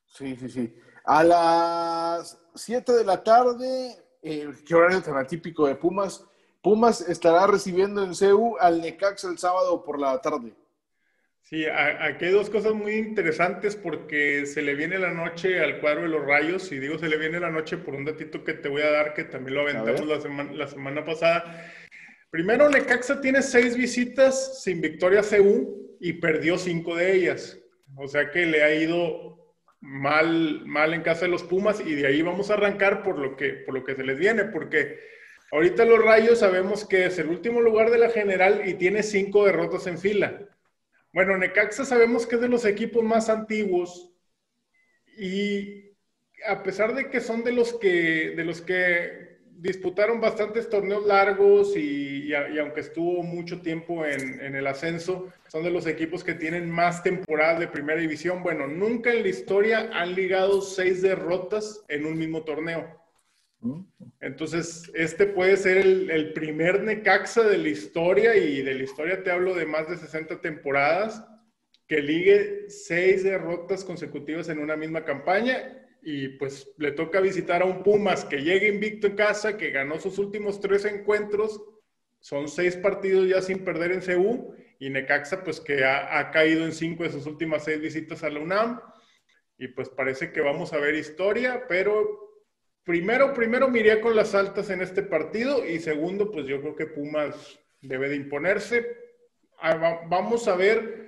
Sí, 0.04 0.36
sí, 0.36 0.50
sí. 0.50 0.74
A 1.06 1.24
las 1.24 2.38
7 2.54 2.92
de 2.92 3.04
la 3.06 3.24
tarde, 3.24 3.96
eh, 4.20 4.50
qué 4.66 4.74
horario 4.74 5.00
tan 5.00 5.16
atípico 5.16 5.66
de 5.66 5.76
Pumas, 5.76 6.26
Pumas 6.60 7.00
estará 7.08 7.46
recibiendo 7.46 8.04
en 8.04 8.14
CEU 8.14 8.58
al 8.60 8.82
Necaxa 8.82 9.30
el 9.30 9.38
sábado 9.38 9.82
por 9.82 9.98
la 9.98 10.20
tarde. 10.20 10.52
Sí, 11.40 11.64
aquí 11.66 12.26
hay 12.26 12.32
dos 12.32 12.50
cosas 12.50 12.74
muy 12.74 12.96
interesantes 12.96 13.76
porque 13.76 14.44
se 14.44 14.60
le 14.60 14.74
viene 14.74 14.98
la 14.98 15.10
noche 15.10 15.58
al 15.60 15.80
cuadro 15.80 16.02
de 16.02 16.08
los 16.08 16.24
rayos, 16.26 16.70
y 16.70 16.78
digo 16.78 16.98
se 16.98 17.08
le 17.08 17.16
viene 17.16 17.40
la 17.40 17.50
noche 17.50 17.78
por 17.78 17.94
un 17.94 18.04
datito 18.04 18.44
que 18.44 18.52
te 18.52 18.68
voy 18.68 18.82
a 18.82 18.90
dar, 18.90 19.14
que 19.14 19.24
también 19.24 19.54
lo 19.54 19.62
aventamos 19.62 20.06
la 20.06 20.20
semana, 20.20 20.52
la 20.52 20.68
semana 20.68 21.02
pasada. 21.02 21.72
Primero, 22.32 22.68
Necaxa 22.68 23.20
tiene 23.20 23.42
seis 23.42 23.76
visitas 23.76 24.64
sin 24.64 24.80
victoria 24.80 25.22
CU 25.22 25.96
y 26.00 26.14
perdió 26.14 26.58
cinco 26.58 26.96
de 26.96 27.14
ellas. 27.14 27.58
O 27.94 28.08
sea 28.08 28.30
que 28.30 28.46
le 28.46 28.64
ha 28.64 28.74
ido 28.74 29.54
mal, 29.80 30.66
mal 30.66 30.94
en 30.94 31.02
casa 31.02 31.26
de 31.26 31.30
los 31.30 31.44
Pumas 31.44 31.80
y 31.80 31.94
de 31.94 32.06
ahí 32.06 32.22
vamos 32.22 32.50
a 32.50 32.54
arrancar 32.54 33.04
por 33.04 33.18
lo 33.18 33.36
que, 33.36 33.50
por 33.50 33.74
lo 33.74 33.84
que 33.84 33.94
se 33.94 34.02
les 34.02 34.18
viene, 34.18 34.46
porque 34.46 34.98
Ahorita 35.52 35.84
los 35.84 36.02
Rayos 36.02 36.38
sabemos 36.38 36.86
que 36.86 37.04
es 37.04 37.18
el 37.18 37.28
último 37.28 37.60
lugar 37.60 37.90
de 37.90 37.98
la 37.98 38.08
general 38.08 38.62
y 38.66 38.72
tiene 38.72 39.02
cinco 39.02 39.44
derrotas 39.44 39.86
en 39.86 39.98
fila. 39.98 40.48
Bueno, 41.12 41.36
Necaxa 41.36 41.84
sabemos 41.84 42.26
que 42.26 42.36
es 42.36 42.40
de 42.40 42.48
los 42.48 42.64
equipos 42.64 43.04
más 43.04 43.28
antiguos 43.28 44.10
y 45.18 45.90
a 46.46 46.62
pesar 46.62 46.94
de 46.94 47.10
que 47.10 47.20
son 47.20 47.44
de 47.44 47.52
los 47.52 47.74
que, 47.74 48.32
de 48.34 48.44
los 48.44 48.62
que 48.62 49.31
disputaron 49.62 50.20
bastantes 50.20 50.68
torneos 50.68 51.06
largos 51.06 51.76
y, 51.76 52.34
aunque 52.34 52.80
estuvo 52.80 53.22
mucho 53.22 53.60
tiempo 53.60 54.04
en, 54.04 54.56
el 54.56 54.66
ascenso, 54.66 55.32
son 55.46 55.62
de 55.62 55.70
los 55.70 55.86
equipos 55.86 56.24
que 56.24 56.34
tienen 56.34 56.68
más 56.68 57.02
temporadas 57.04 57.60
de 57.60 57.68
primera 57.68 58.00
división. 58.00 58.42
Bueno, 58.42 58.66
nunca 58.66 59.12
en 59.12 59.22
la 59.22 59.28
historia 59.28 59.88
han 59.92 60.16
ligado 60.16 60.62
seis 60.62 61.00
derrotas 61.00 61.84
en 61.88 62.06
un 62.06 62.18
mismo 62.18 62.42
torneo. 62.42 63.00
Entonces, 64.20 64.90
este 64.94 65.26
puede 65.26 65.56
ser 65.56 65.78
el, 65.78 66.32
primer 66.32 66.82
Necaxa 66.82 67.44
de 67.44 67.58
la 67.58 67.68
historia, 67.68 68.34
y 68.34 68.62
de 68.62 68.74
la 68.74 68.82
historia 68.82 69.22
te 69.22 69.30
hablo 69.30 69.54
de 69.54 69.66
más 69.66 69.88
de 69.88 69.96
60 69.96 70.40
temporadas, 70.40 71.24
que 71.86 72.00
ligue 72.00 72.64
seis 72.68 73.22
derrotas 73.22 73.84
consecutivas 73.84 74.48
en 74.48 74.58
una 74.58 74.74
misma 74.74 75.04
campaña. 75.04 75.81
Y 76.02 76.30
pues 76.30 76.68
le 76.78 76.92
toca 76.92 77.20
visitar 77.20 77.62
a 77.62 77.64
un 77.64 77.82
Pumas 77.82 78.24
que 78.24 78.38
llega 78.38 78.66
invicto 78.66 79.06
en 79.06 79.16
casa, 79.16 79.56
que 79.56 79.70
ganó 79.70 80.00
sus 80.00 80.18
últimos 80.18 80.60
tres 80.60 80.84
encuentros. 80.84 81.62
Son 82.18 82.48
seis 82.48 82.76
partidos 82.76 83.28
ya 83.28 83.40
sin 83.40 83.60
perder 83.64 83.92
en 83.92 84.00
CU. 84.00 84.54
Y 84.78 84.90
Necaxa, 84.90 85.44
pues 85.44 85.60
que 85.60 85.84
ha, 85.84 86.30
caído 86.32 86.64
en 86.64 86.72
cinco 86.72 87.04
de 87.04 87.10
sus 87.10 87.26
últimas 87.26 87.64
seis 87.64 87.80
visitas 87.80 88.24
a 88.24 88.30
la 88.30 88.40
UNAM. 88.40 88.80
Y 89.56 89.68
pues 89.68 89.88
parece 89.88 90.32
que 90.32 90.40
vamos 90.40 90.72
a 90.72 90.78
ver 90.78 90.96
historia, 90.96 91.66
pero 91.68 92.32
primero, 92.82 93.32
primero 93.32 93.68
me 93.68 94.00
con 94.00 94.16
las 94.16 94.34
altas 94.34 94.70
en 94.70 94.82
este 94.82 95.02
partido 95.02 95.64
y 95.64 95.78
segundo, 95.78 96.32
pues 96.32 96.46
yo 96.46 96.60
creo 96.60 96.74
que 96.74 96.86
Pumas 96.86 97.60
debe 97.80 98.08
de 98.08 98.16
imponerse. 98.16 98.84
Ah, 99.60 100.04
vamos 100.08 100.48
a 100.48 100.56
ver, 100.56 101.01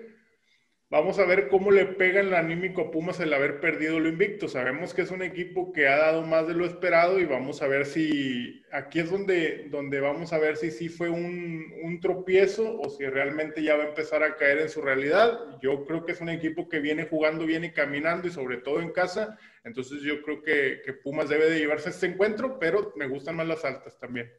vamos 0.94 1.18
a 1.18 1.24
ver 1.24 1.48
cómo 1.48 1.72
le 1.72 1.86
pega 1.86 2.20
el 2.20 2.32
anímico 2.34 2.82
a 2.82 2.90
Pumas 2.92 3.18
el 3.18 3.34
haber 3.34 3.58
perdido 3.58 3.98
lo 3.98 4.08
invicto. 4.08 4.46
Sabemos 4.46 4.94
que 4.94 5.02
es 5.02 5.10
un 5.10 5.22
equipo 5.22 5.72
que 5.72 5.88
ha 5.88 5.96
dado 5.96 6.22
más 6.22 6.46
de 6.46 6.54
lo 6.54 6.64
esperado 6.64 7.18
y 7.18 7.24
vamos 7.24 7.62
a 7.62 7.66
ver 7.66 7.84
si 7.84 8.62
aquí 8.70 9.00
es 9.00 9.10
donde, 9.10 9.66
donde 9.70 10.00
vamos 10.00 10.32
a 10.32 10.38
ver 10.38 10.56
si 10.56 10.70
sí 10.70 10.88
fue 10.88 11.10
un, 11.10 11.72
un 11.82 11.98
tropiezo 12.00 12.78
o 12.80 12.88
si 12.90 13.04
realmente 13.04 13.62
ya 13.62 13.76
va 13.76 13.84
a 13.84 13.88
empezar 13.88 14.22
a 14.22 14.36
caer 14.36 14.58
en 14.58 14.68
su 14.68 14.82
realidad. 14.82 15.58
Yo 15.60 15.84
creo 15.84 16.04
que 16.04 16.12
es 16.12 16.20
un 16.20 16.28
equipo 16.28 16.68
que 16.68 16.78
viene 16.78 17.04
jugando 17.04 17.44
bien 17.44 17.64
y 17.64 17.72
caminando 17.72 18.28
y 18.28 18.30
sobre 18.30 18.58
todo 18.58 18.80
en 18.80 18.92
casa 18.92 19.36
entonces 19.64 20.02
yo 20.02 20.22
creo 20.22 20.42
que, 20.42 20.92
Pumas 21.02 21.28
debe 21.28 21.48
de 21.48 21.58
llevarse 21.58 21.88
este 21.88 22.06
encuentro, 22.06 22.58
pero 22.58 22.92
me 22.96 23.08
gustan 23.08 23.36
más 23.36 23.46
las 23.46 23.64
altas 23.64 23.98
también. 23.98 24.30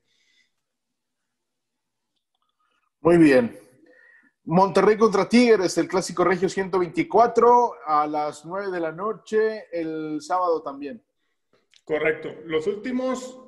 Muy 3.02 3.18
bien. 3.18 3.65
Monterrey 4.46 4.96
contra 4.96 5.28
Tigres, 5.28 5.76
el 5.80 5.88
clásico 5.88 6.24
regio 6.24 6.48
124 6.48 7.74
a 7.86 8.06
las 8.06 8.46
9 8.46 8.72
de 8.72 8.80
la 8.80 8.92
noche, 8.92 9.66
el 9.72 10.22
sábado 10.22 10.62
también. 10.62 11.04
Correcto. 11.84 12.34
Los 12.46 12.68
últimos 12.68 13.40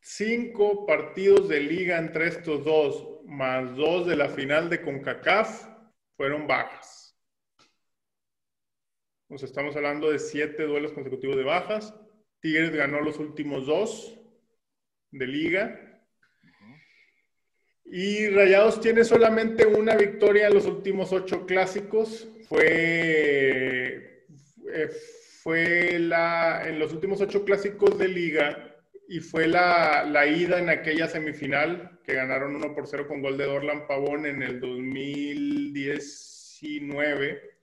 cinco 0.00 0.84
partidos 0.84 1.48
de 1.48 1.60
liga 1.60 1.98
entre 1.98 2.28
estos 2.28 2.62
dos, 2.64 3.20
más 3.24 3.74
dos 3.74 4.06
de 4.06 4.16
la 4.16 4.28
final 4.28 4.68
de 4.68 4.82
CONCACAF, 4.82 5.66
fueron 6.16 6.46
bajas. 6.46 7.16
Nos 9.30 9.42
estamos 9.42 9.76
hablando 9.76 10.10
de 10.10 10.18
siete 10.18 10.64
duelos 10.64 10.92
consecutivos 10.92 11.36
de 11.36 11.44
bajas. 11.44 11.94
Tigres 12.40 12.74
ganó 12.74 13.00
los 13.00 13.18
últimos 13.18 13.66
dos 13.66 14.18
de 15.10 15.26
liga. 15.26 15.87
Y 17.90 18.28
Rayados 18.28 18.80
tiene 18.80 19.04
solamente 19.04 19.66
una 19.66 19.96
victoria 19.96 20.46
en 20.48 20.54
los 20.54 20.66
últimos 20.66 21.12
ocho 21.12 21.46
clásicos. 21.46 22.28
Fue, 22.48 24.24
eh, 24.72 24.88
fue 25.42 25.98
la, 25.98 26.68
en 26.68 26.78
los 26.78 26.92
últimos 26.92 27.20
ocho 27.20 27.44
clásicos 27.44 27.98
de 27.98 28.08
liga 28.08 28.76
y 29.08 29.20
fue 29.20 29.48
la, 29.48 30.04
la, 30.04 30.26
ida 30.26 30.58
en 30.58 30.68
aquella 30.68 31.08
semifinal 31.08 31.98
que 32.04 32.14
ganaron 32.14 32.56
1 32.56 32.74
por 32.74 32.86
0 32.86 33.06
con 33.08 33.22
gol 33.22 33.38
de 33.38 33.46
Dorlan 33.46 33.86
Pavón 33.86 34.26
en 34.26 34.42
el 34.42 34.60
2019 34.60 37.58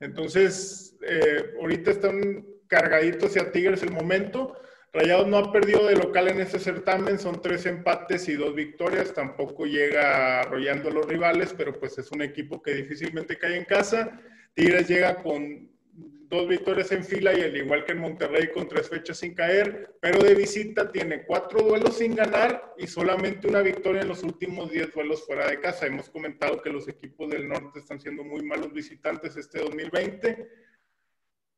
entonces, 0.00 0.96
eh, 1.06 1.52
ahorita 1.60 1.90
están 1.90 2.46
cargaditos 2.66 3.30
hacia 3.30 3.52
Tigres 3.52 3.82
el 3.82 3.92
momento. 3.92 4.56
Rayados 4.92 5.28
no 5.28 5.36
ha 5.38 5.52
perdido 5.52 5.86
de 5.86 5.94
local 5.94 6.28
en 6.28 6.40
ese 6.40 6.58
certamen, 6.58 7.18
son 7.18 7.40
tres 7.40 7.64
empates 7.66 8.28
y 8.28 8.34
dos 8.34 8.54
victorias, 8.54 9.14
tampoco 9.14 9.64
llega 9.64 10.40
arrollando 10.40 10.88
a 10.88 10.92
los 10.92 11.06
rivales, 11.06 11.54
pero 11.56 11.78
pues 11.78 11.96
es 11.98 12.10
un 12.10 12.22
equipo 12.22 12.60
que 12.60 12.74
difícilmente 12.74 13.38
cae 13.38 13.56
en 13.56 13.64
casa. 13.64 14.20
Tigres 14.54 14.88
llega 14.88 15.22
con 15.22 15.70
dos 16.30 16.48
victorias 16.48 16.90
en 16.92 17.04
fila 17.04 17.36
y 17.36 17.42
al 17.42 17.56
igual 17.56 17.84
que 17.84 17.92
en 17.92 17.98
Monterrey 17.98 18.50
con 18.52 18.68
tres 18.68 18.88
fechas 18.88 19.18
sin 19.18 19.34
caer, 19.34 19.96
pero 20.00 20.18
de 20.18 20.34
visita 20.34 20.90
tiene 20.90 21.24
cuatro 21.24 21.60
duelos 21.60 21.98
sin 21.98 22.14
ganar 22.14 22.74
y 22.78 22.86
solamente 22.86 23.48
una 23.48 23.62
victoria 23.62 24.02
en 24.02 24.08
los 24.08 24.22
últimos 24.22 24.70
diez 24.70 24.92
duelos 24.92 25.26
fuera 25.26 25.48
de 25.48 25.60
casa. 25.60 25.86
Hemos 25.86 26.08
comentado 26.08 26.62
que 26.62 26.70
los 26.70 26.88
equipos 26.88 27.30
del 27.30 27.48
norte 27.48 27.80
están 27.80 28.00
siendo 28.00 28.24
muy 28.24 28.42
malos 28.42 28.72
visitantes 28.72 29.36
este 29.36 29.58
2020. 29.58 30.69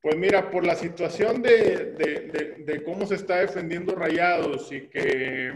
Pues 0.02 0.16
mira, 0.16 0.50
por 0.50 0.66
la 0.66 0.74
situación 0.74 1.40
de, 1.40 2.82
cómo 2.84 3.06
se 3.06 3.14
está 3.14 3.38
defendiendo 3.38 3.94
Rayados 3.94 4.70
y 4.70 4.88
que, 4.88 5.52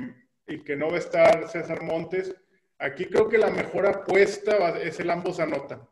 y 0.47 0.61
que 0.61 0.77
no 0.77 0.89
va 0.89 0.95
a 0.95 1.01
estar 1.01 1.49
César 1.49 1.83
Montes, 1.83 2.35
aquí 2.79 3.05
creo 3.05 3.29
que 3.29 3.37
la 3.37 3.51
mejor 3.51 3.87
apuesta 3.87 4.81
es 4.81 4.99
el 5.01 5.11
ambos 5.11 5.41
anotan 5.41 5.87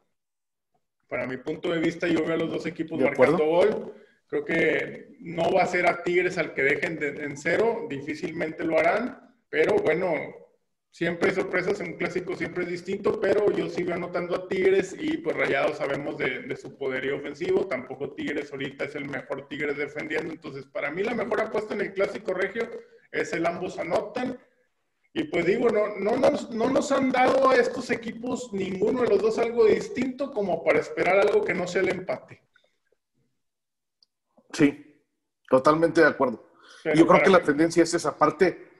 para 1.14 1.28
mi 1.28 1.36
punto 1.36 1.70
de 1.70 1.78
vista, 1.78 2.08
yo 2.08 2.24
veo 2.24 2.34
a 2.34 2.38
los 2.38 2.50
dos 2.50 2.66
equipos 2.66 3.00
marcando 3.00 3.46
gol. 3.46 3.94
Creo 4.26 4.44
que 4.44 5.16
no 5.20 5.52
va 5.52 5.62
a 5.62 5.66
ser 5.66 5.86
a 5.86 6.02
Tigres 6.02 6.38
al 6.38 6.54
que 6.54 6.62
dejen 6.62 6.98
en 7.00 7.36
cero, 7.36 7.86
difícilmente 7.88 8.64
lo 8.64 8.78
harán, 8.78 9.32
pero 9.48 9.76
bueno, 9.76 10.12
siempre 10.94 11.30
hay 11.30 11.34
sorpresas, 11.34 11.80
en 11.80 11.88
un 11.88 11.98
clásico 11.98 12.36
siempre 12.36 12.62
es 12.62 12.70
distinto, 12.70 13.20
pero 13.20 13.50
yo 13.50 13.68
sigo 13.68 13.92
anotando 13.92 14.36
a 14.36 14.46
Tigres 14.46 14.94
y 14.96 15.16
pues 15.16 15.36
Rayados 15.36 15.78
sabemos 15.78 16.16
de, 16.16 16.42
de, 16.42 16.56
su 16.56 16.78
poderío 16.78 17.16
ofensivo, 17.16 17.66
tampoco 17.66 18.12
Tigres 18.12 18.52
ahorita 18.52 18.84
es 18.84 18.94
el 18.94 19.08
mejor 19.08 19.48
Tigres 19.48 19.76
defendiendo, 19.76 20.32
entonces 20.32 20.64
para 20.66 20.92
mí 20.92 21.02
la 21.02 21.16
mejor 21.16 21.40
apuesta 21.40 21.74
en 21.74 21.80
el 21.80 21.94
clásico 21.94 22.32
regio 22.32 22.70
es 23.10 23.32
el 23.32 23.44
ambos 23.44 23.76
anotan. 23.80 24.38
Y 25.12 25.24
pues 25.24 25.46
digo, 25.46 25.68
no, 25.68 25.96
no, 25.96 26.16
nos, 26.16 26.50
no 26.50 26.70
nos 26.70 26.92
han 26.92 27.10
dado 27.10 27.50
a 27.50 27.56
estos 27.56 27.90
equipos 27.90 28.52
ninguno 28.52 29.02
de 29.02 29.08
los 29.08 29.20
dos 29.20 29.38
algo 29.38 29.64
distinto 29.64 30.30
como 30.30 30.62
para 30.62 30.78
esperar 30.78 31.18
algo 31.18 31.44
que 31.44 31.54
no 31.54 31.66
sea 31.66 31.82
el 31.82 31.88
empate. 31.88 32.40
Sí, 34.52 35.02
totalmente 35.48 36.00
de 36.00 36.06
acuerdo. 36.06 36.52
yo 36.94 37.04
creo 37.04 37.22
que 37.22 37.30
la 37.30 37.42
tendencia 37.42 37.82
es 37.82 37.94
esa 37.94 38.16
parte, 38.16 38.73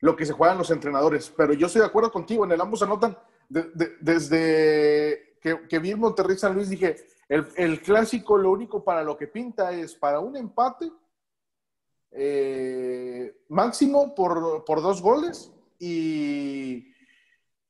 lo 0.00 0.16
que 0.16 0.26
se 0.26 0.32
juegan 0.32 0.58
los 0.58 0.70
entrenadores. 0.70 1.32
Pero 1.36 1.52
yo 1.52 1.66
estoy 1.66 1.80
de 1.80 1.88
acuerdo 1.88 2.10
contigo, 2.12 2.44
en 2.44 2.52
el 2.52 2.60
ambos 2.60 2.82
anotan. 2.82 3.16
desde 3.48 5.36
que, 5.40 5.66
que, 5.68 5.78
vi 5.78 5.94
Monterrey 5.94 6.36
San 6.36 6.54
Luis, 6.54 6.68
dije, 6.68 6.96
el, 7.28 7.46
el, 7.56 7.80
clásico 7.80 8.36
lo 8.36 8.50
único 8.50 8.84
para 8.84 9.02
lo 9.02 9.16
que 9.16 9.26
pinta 9.26 9.72
es 9.72 9.94
para 9.94 10.20
un 10.20 10.36
empate 10.36 10.90
eh, 12.12 13.44
máximo 13.48 14.14
por, 14.14 14.64
por 14.64 14.82
dos 14.82 15.00
goles 15.00 15.52
y 15.78 16.92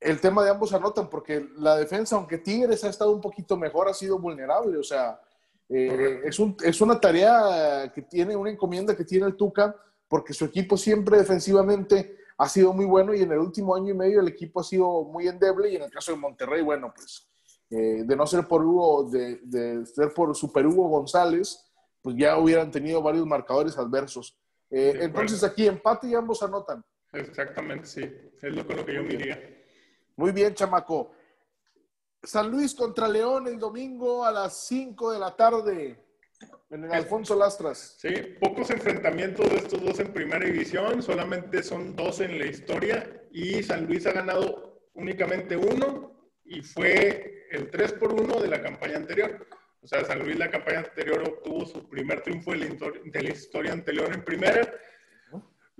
el 0.00 0.18
tema 0.18 0.42
de 0.42 0.50
ambos 0.50 0.72
anotan 0.72 1.10
porque 1.10 1.50
la 1.56 1.76
defensa, 1.76 2.16
aunque 2.16 2.38
Tigres 2.38 2.82
ha 2.84 2.88
estado 2.88 3.10
un 3.10 3.20
poquito 3.20 3.56
mejor, 3.56 3.88
ha 3.88 3.94
sido 3.94 4.18
vulnerable. 4.18 4.78
O 4.78 4.82
sea, 4.82 5.20
eh, 5.68 6.22
es, 6.24 6.38
un, 6.38 6.56
es, 6.64 6.80
una 6.80 6.98
tarea 6.98 7.92
que 7.94 8.02
tiene, 8.02 8.34
una 8.34 8.50
encomienda 8.50 8.96
que 8.96 9.04
tiene 9.04 9.26
el 9.26 9.36
Tuca, 9.36 9.76
porque 10.08 10.32
su 10.32 10.46
equipo 10.46 10.76
siempre 10.76 11.18
defensivamente 11.18 12.19
ha 12.40 12.48
sido 12.48 12.72
muy 12.72 12.86
bueno 12.86 13.12
y 13.12 13.20
en 13.20 13.32
el 13.32 13.38
último 13.38 13.74
año 13.74 13.90
y 13.90 13.94
medio 13.94 14.20
el 14.20 14.28
equipo 14.28 14.60
ha 14.60 14.64
sido 14.64 15.04
muy 15.04 15.28
endeble 15.28 15.68
y 15.68 15.76
en 15.76 15.82
el 15.82 15.90
caso 15.90 16.12
de 16.12 16.16
Monterrey, 16.16 16.62
bueno, 16.62 16.90
pues 16.94 17.28
eh, 17.68 18.02
de 18.06 18.16
no 18.16 18.26
ser 18.26 18.48
por 18.48 18.64
Hugo, 18.64 19.10
de, 19.10 19.40
de, 19.42 19.84
ser 19.84 20.14
por 20.14 20.34
Super 20.34 20.66
Hugo 20.66 20.88
González, 20.88 21.70
pues 22.00 22.16
ya 22.16 22.38
hubieran 22.38 22.70
tenido 22.70 23.02
varios 23.02 23.26
marcadores 23.26 23.76
adversos. 23.76 24.40
Eh, 24.70 25.00
entonces 25.02 25.44
aquí 25.44 25.66
empate 25.66 26.08
y 26.08 26.14
ambos 26.14 26.42
anotan. 26.42 26.82
Exactamente, 27.12 27.84
sí. 27.84 28.10
Es 28.40 28.54
lo, 28.54 28.62
lo 28.62 28.86
que 28.86 28.94
yo 28.94 29.02
diría. 29.02 29.38
Muy 30.16 30.32
bien, 30.32 30.54
chamaco. 30.54 31.10
San 32.22 32.50
Luis 32.50 32.74
contra 32.74 33.06
León 33.06 33.48
el 33.48 33.58
domingo 33.58 34.24
a 34.24 34.32
las 34.32 34.66
5 34.66 35.12
de 35.12 35.18
la 35.18 35.36
tarde 35.36 36.02
en 36.70 36.84
el 36.84 36.92
Alfonso 36.92 37.36
Lastras. 37.36 37.96
Sí, 37.98 38.10
pocos 38.40 38.70
enfrentamientos 38.70 39.48
de 39.50 39.56
estos 39.56 39.82
dos 39.82 40.00
en 40.00 40.12
primera 40.12 40.44
división, 40.44 41.02
solamente 41.02 41.62
son 41.62 41.96
dos 41.96 42.20
en 42.20 42.38
la 42.38 42.46
historia 42.46 43.24
y 43.32 43.62
San 43.62 43.86
Luis 43.86 44.06
ha 44.06 44.12
ganado 44.12 44.88
únicamente 44.94 45.56
uno 45.56 46.30
y 46.44 46.62
fue 46.62 47.46
el 47.50 47.70
3 47.70 47.92
por 47.94 48.12
1 48.12 48.40
de 48.40 48.48
la 48.48 48.62
campaña 48.62 48.96
anterior. 48.96 49.46
O 49.82 49.86
sea, 49.86 50.04
San 50.04 50.20
Luis 50.20 50.38
la 50.38 50.50
campaña 50.50 50.80
anterior 50.80 51.22
obtuvo 51.22 51.64
su 51.64 51.88
primer 51.88 52.20
triunfo 52.22 52.52
de 52.52 53.22
la 53.22 53.30
historia 53.30 53.72
anterior 53.72 54.12
en 54.12 54.24
primera 54.24 54.70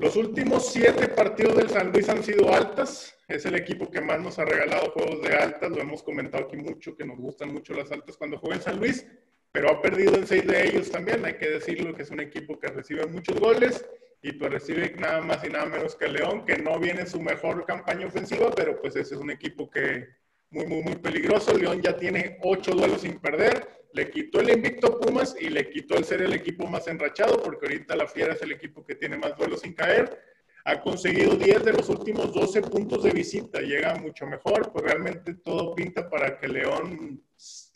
los 0.01 0.17
últimos 0.17 0.73
siete 0.73 1.09
partidos 1.09 1.59
del 1.59 1.69
San 1.69 1.93
Luis 1.93 2.09
han 2.09 2.25
sido 2.25 2.51
altas. 2.55 3.15
Es 3.29 3.45
el 3.45 3.55
equipo 3.55 3.91
que 3.91 4.01
más 4.01 4.19
nos 4.19 4.39
ha 4.39 4.47
regalado 4.47 4.93
juegos 4.93 5.21
de 5.21 5.37
altas. 5.37 5.71
Lo 5.71 5.83
hemos 5.83 6.03
comentado 6.03 6.45
aquí 6.45 6.57
mucho, 6.57 6.97
que 6.97 7.05
nos 7.05 7.19
gustan 7.19 7.53
mucho 7.53 7.75
las 7.75 7.93
altas 7.93 8.17
cuando 8.17 8.39
juega 8.39 8.57
en 8.57 8.63
San 8.63 8.79
Luis, 8.79 9.07
pero 9.53 9.71
ha 9.71 9.83
perdido 9.83 10.15
en 10.15 10.27
seis 10.27 10.47
de 10.47 10.69
ellos 10.69 10.91
también. 10.91 11.25
Hay 11.25 11.35
que 11.35 11.49
decirlo 11.51 11.95
que 11.95 12.03
es 12.03 12.11
un 12.11 12.21
equipo 12.21 12.59
que 12.59 12.69
recibe 12.69 13.07
muchos 13.07 13.39
goles 13.39 13.85
y 14.23 14.33
pues 14.33 14.53
recibe 14.53 14.95
nada 14.99 15.21
más 15.21 15.45
y 15.45 15.49
nada 15.49 15.67
menos 15.67 15.97
que 15.97 16.09
León, 16.09 16.45
que 16.45 16.59
no 16.59 16.79
viene 16.79 17.01
en 17.01 17.09
su 17.09 17.21
mejor 17.21 17.65
campaña 17.65 18.07
ofensiva, 18.07 18.51
pero 18.55 18.81
pues 18.81 18.97
ese 18.97 19.15
es 19.15 19.21
un 19.21 19.31
equipo 19.31 19.71
que 19.71 20.07
muy, 20.51 20.67
muy, 20.67 20.83
muy 20.83 20.97
peligroso. 20.97 21.57
León 21.57 21.81
ya 21.81 21.97
tiene 21.97 22.39
ocho 22.43 22.73
duelos 22.73 23.01
sin 23.03 23.19
perder 23.19 23.81
le 23.93 24.11
quitó 24.11 24.41
el 24.41 24.51
invicto 24.51 25.01
Pumas 25.01 25.35
y 25.39 25.49
le 25.49 25.69
quitó 25.69 25.97
el 25.97 26.05
ser 26.05 26.23
el 26.23 26.33
equipo 26.33 26.67
más 26.67 26.87
enrachado, 26.87 27.43
porque 27.43 27.67
ahorita 27.67 27.97
la 27.97 28.07
Fiera 28.07 28.35
es 28.35 28.43
el 28.43 28.53
equipo 28.53 28.85
que 28.85 28.95
tiene 28.95 29.17
más 29.17 29.37
duelos 29.37 29.61
sin 29.61 29.73
caer. 29.73 30.30
Ha 30.65 30.81
conseguido 30.81 31.37
10 31.37 31.65
de 31.65 31.73
los 31.73 31.89
últimos 31.89 32.33
12 32.33 32.63
puntos 32.63 33.03
de 33.03 33.11
visita, 33.11 33.61
llega 33.61 33.95
mucho 33.97 34.27
mejor, 34.27 34.71
pues 34.73 34.85
realmente 34.85 35.35
todo 35.35 35.75
pinta 35.75 36.09
para 36.09 36.39
que 36.39 36.49
León 36.49 37.23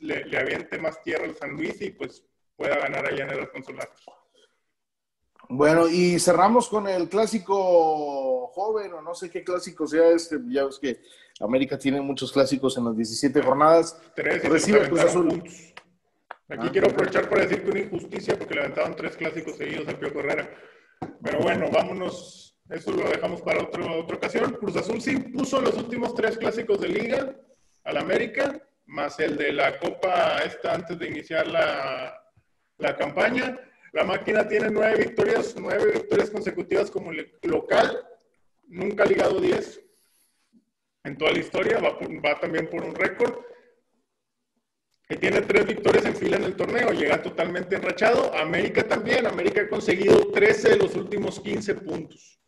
le, 0.01 0.25
le 0.27 0.39
aviente 0.39 0.79
más 0.79 1.03
tierra 1.03 1.25
al 1.25 1.37
San 1.37 1.53
Luis 1.53 1.81
y 1.81 1.91
pues 1.91 2.25
pueda 2.57 2.79
ganar 2.79 3.07
allá 3.07 3.25
en 3.25 3.31
el 3.31 3.41
Alfonso 3.41 3.73
Bueno, 5.49 5.89
y 5.89 6.19
cerramos 6.19 6.69
con 6.69 6.89
el 6.89 7.09
clásico 7.09 8.49
joven, 8.49 8.93
o 8.95 9.03
no 9.03 9.15
sé 9.15 9.31
qué 9.31 9.43
clásico 9.43 9.87
sea 9.87 10.11
este, 10.11 10.39
ya 10.49 10.65
ves 10.65 10.79
que 10.79 11.01
América 11.41 11.79
tiene 11.79 12.01
muchos 12.01 12.33
clásicos 12.33 12.77
en 12.79 12.85
las 12.85 12.97
17 12.97 13.43
jornadas. 13.43 14.01
Tres 14.15 14.45
Recibe 14.45 14.89
Cruz 14.89 15.01
Azul. 15.01 15.43
Aquí 16.49 16.69
quiero 16.69 16.89
aprovechar 16.89 17.29
para 17.29 17.43
decir 17.43 17.65
que 17.65 17.71
una 17.71 17.81
injusticia 17.81 18.39
porque 18.39 18.55
levantaron 18.55 18.95
tres 18.95 19.17
clásicos 19.17 19.57
seguidos 19.57 19.89
a 19.89 19.99
Pío 19.99 20.13
Correra. 20.13 20.49
Pero 21.23 21.41
bueno, 21.41 21.71
vámonos. 21.73 22.54
Eso 22.71 22.93
lo 22.93 23.09
dejamos 23.09 23.43
para 23.43 23.63
otro, 23.63 24.01
otra 24.01 24.17
ocasión. 24.17 24.53
Cruz 24.55 24.77
Azul 24.77 25.01
sí 25.01 25.19
puso 25.19 25.61
los 25.61 25.75
últimos 25.77 26.15
tres 26.15 26.39
clásicos 26.39 26.81
de 26.81 26.89
liga 26.89 27.37
al 27.85 27.97
América, 27.99 28.61
más 28.87 29.21
el 29.21 29.37
de 29.37 29.53
la 29.53 29.79
Copa 29.79 30.39
esta 30.45 30.75
antes 30.75 30.99
de 30.99 31.09
iniciar 31.09 31.47
la, 31.47 32.19
la 32.79 32.97
campaña. 32.97 33.59
La 33.93 34.05
máquina 34.05 34.49
tiene 34.49 34.71
nueve 34.71 35.05
victorias, 35.05 35.55
nueve 35.59 35.93
victorias 35.93 36.31
consecutivas 36.31 36.91
como 36.91 37.13
local. 37.43 38.07
Nunca 38.67 39.05
ha 39.05 39.07
ligado 39.07 39.41
diez 39.41 39.81
en 41.05 41.19
toda 41.19 41.33
la 41.33 41.39
historia. 41.39 41.79
Va, 41.81 41.99
va 42.01 42.41
también 42.41 42.69
por 42.71 42.83
un 42.83 42.95
récord 42.95 43.45
que 45.07 45.17
tiene 45.17 45.43
tres 45.43 45.67
victorias 45.67 46.07
en 46.07 46.17
fila 46.17 46.39
en 46.39 46.45
el 46.45 46.57
torneo, 46.57 46.91
llega 46.93 47.23
totalmente 47.23 47.77
enrachado. 47.77 48.35
América 48.35 48.83
también, 48.89 49.27
América 49.27 49.61
ha 49.61 49.69
conseguido 49.69 50.31
13 50.33 50.71
de 50.71 50.77
los 50.77 50.95
últimos 50.95 51.39
15 51.41 51.75
puntos. 51.75 52.41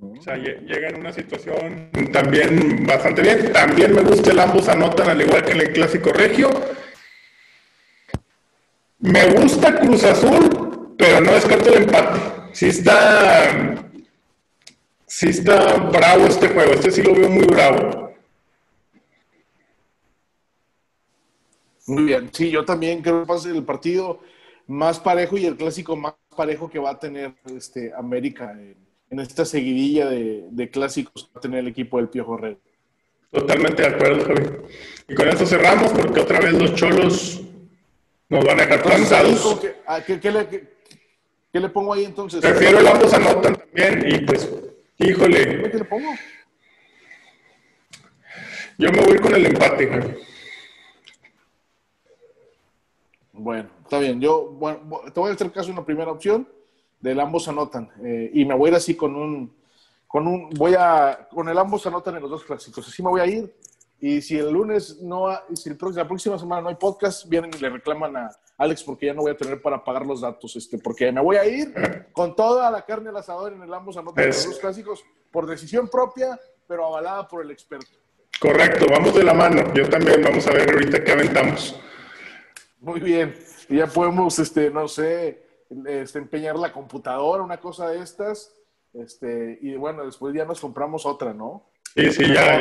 O 0.00 0.22
sea, 0.22 0.36
llega 0.36 0.88
en 0.88 1.00
una 1.00 1.12
situación 1.12 1.90
también 2.12 2.86
bastante 2.86 3.22
bien. 3.22 3.52
También 3.52 3.94
me 3.94 4.02
gusta 4.02 4.30
el 4.30 4.38
ambos 4.38 4.68
anotan, 4.68 5.10
al 5.10 5.20
igual 5.20 5.44
que 5.44 5.52
en 5.52 5.60
el 5.60 5.72
clásico 5.72 6.12
regio. 6.12 6.50
Me 9.00 9.28
gusta 9.30 9.78
Cruz 9.80 10.04
Azul, 10.04 10.94
pero 10.96 11.20
no 11.20 11.32
descarto 11.32 11.70
el 11.70 11.82
empate. 11.82 12.20
Sí 12.52 12.66
está, 12.66 13.84
sí 15.06 15.28
está 15.30 15.76
bravo 15.76 16.26
este 16.26 16.48
juego. 16.48 16.72
Este 16.74 16.92
sí 16.92 17.02
lo 17.02 17.14
veo 17.14 17.28
muy 17.28 17.46
bravo. 17.46 18.12
Muy 21.88 22.04
bien, 22.04 22.28
sí, 22.32 22.50
yo 22.50 22.64
también 22.64 23.00
creo 23.02 23.22
que 23.22 23.32
va 23.32 23.36
a 23.36 23.40
ser 23.40 23.56
el 23.56 23.64
partido 23.64 24.20
más 24.66 25.00
parejo 25.00 25.38
y 25.38 25.46
el 25.46 25.56
clásico 25.56 25.96
más 25.96 26.14
parejo 26.36 26.68
que 26.68 26.78
va 26.78 26.90
a 26.90 26.98
tener 26.98 27.34
este 27.46 27.92
América 27.94 28.52
en, 28.52 28.87
esta 29.10 29.44
seguidilla 29.44 30.06
de, 30.08 30.70
clásicos 30.70 31.24
que 31.24 31.30
va 31.34 31.38
a 31.38 31.40
tener 31.40 31.60
el 31.60 31.68
equipo 31.68 31.96
del 31.96 32.08
Piojo 32.08 32.36
Red. 32.36 32.56
Totalmente 33.30 33.82
de 33.82 33.88
acuerdo, 33.88 34.24
Javi. 34.24 34.42
Y 35.08 35.14
con 35.14 35.28
esto 35.28 35.46
cerramos 35.46 35.92
porque 35.92 36.20
otra 36.20 36.40
vez 36.40 36.52
los 36.54 36.74
cholos 36.74 37.42
nos 38.28 38.44
van 38.44 38.60
a 38.60 38.62
dejar 38.64 38.82
cansados. 38.82 39.60
Ah, 39.86 40.00
¿Qué, 40.06 40.20
qué, 40.20 40.30
le, 40.30 41.68
pongo 41.68 41.94
ahí 41.94 42.04
entonces? 42.04 42.40
Prefiero 42.40 42.78
el 42.80 42.86
ambos 42.86 43.12
anotan 43.12 43.56
también 43.56 44.04
y 44.06 44.18
pues, 44.20 44.50
híjole. 44.98 45.70
¿Qué 45.70 45.78
le 45.78 45.84
pongo? 45.84 46.10
Yo 48.78 48.92
me 48.92 49.00
voy 49.00 49.18
con 49.18 49.34
el 49.34 49.46
empate, 49.46 49.88
Javi. 49.88 50.14
Bueno, 53.32 53.70
está 53.82 53.98
bien. 53.98 54.20
Yo 54.20 54.50
bueno, 54.50 54.80
te 55.12 55.20
voy 55.20 55.30
a 55.30 55.34
hacer 55.34 55.50
caso 55.50 55.70
en 55.70 55.76
la 55.76 55.84
primera 55.84 56.10
opción 56.10 56.48
del 57.00 57.20
ambos 57.20 57.48
anotan. 57.48 57.90
Eh, 58.04 58.30
y 58.34 58.44
me 58.44 58.54
voy 58.54 58.68
a 58.68 58.72
ir 58.72 58.76
así 58.76 58.94
con 58.94 59.14
un, 59.16 59.54
con 60.06 60.26
un, 60.26 60.50
voy 60.50 60.74
a, 60.78 61.28
con 61.30 61.48
el 61.48 61.58
ambos 61.58 61.86
anotan 61.86 62.16
en 62.16 62.22
los 62.22 62.30
dos 62.30 62.44
clásicos. 62.44 62.86
Así 62.86 63.02
me 63.02 63.10
voy 63.10 63.20
a 63.20 63.26
ir. 63.26 63.54
Y 64.00 64.22
si 64.22 64.38
el 64.38 64.50
lunes 64.50 65.00
no, 65.00 65.26
si 65.54 65.70
el, 65.70 65.78
la 65.94 66.06
próxima 66.06 66.38
semana 66.38 66.62
no 66.62 66.68
hay 66.68 66.76
podcast, 66.76 67.28
vienen 67.28 67.50
y 67.52 67.58
le 67.58 67.70
reclaman 67.70 68.16
a 68.16 68.30
Alex 68.56 68.84
porque 68.84 69.06
ya 69.06 69.14
no 69.14 69.22
voy 69.22 69.32
a 69.32 69.36
tener 69.36 69.60
para 69.60 69.82
pagar 69.82 70.06
los 70.06 70.20
datos, 70.20 70.54
este, 70.54 70.78
porque 70.78 71.10
me 71.10 71.20
voy 71.20 71.36
a 71.36 71.46
ir 71.46 71.74
con 72.12 72.36
toda 72.36 72.70
la 72.70 72.84
carne 72.84 73.10
al 73.10 73.16
asador 73.16 73.52
en 73.52 73.62
el 73.62 73.74
ambos 73.74 73.96
anotan 73.96 74.22
en 74.22 74.30
los 74.30 74.44
dos 74.44 74.58
clásicos 74.58 75.04
por 75.32 75.46
decisión 75.46 75.88
propia, 75.88 76.38
pero 76.66 76.86
avalada 76.86 77.26
por 77.26 77.44
el 77.44 77.50
experto. 77.50 77.98
Correcto, 78.40 78.86
vamos 78.88 79.14
de 79.14 79.24
la 79.24 79.34
mano. 79.34 79.74
Yo 79.74 79.88
también, 79.88 80.22
vamos 80.22 80.46
a 80.46 80.52
ver 80.52 80.70
ahorita 80.70 81.02
qué 81.02 81.12
aventamos. 81.12 81.74
Muy 82.80 83.00
bien. 83.00 83.34
Y 83.68 83.76
ya 83.78 83.88
podemos, 83.88 84.38
este, 84.38 84.70
no 84.70 84.86
sé, 84.86 85.47
este, 85.86 86.18
empeñar 86.18 86.56
la 86.56 86.72
computadora, 86.72 87.42
una 87.42 87.60
cosa 87.60 87.88
de 87.90 88.00
estas. 88.00 88.52
Este, 88.92 89.58
y 89.60 89.76
bueno, 89.76 90.04
después 90.04 90.34
ya 90.34 90.44
nos 90.44 90.60
compramos 90.60 91.04
otra, 91.06 91.32
¿no? 91.32 91.70
Sí, 91.94 92.10
sí, 92.12 92.32
ya, 92.32 92.60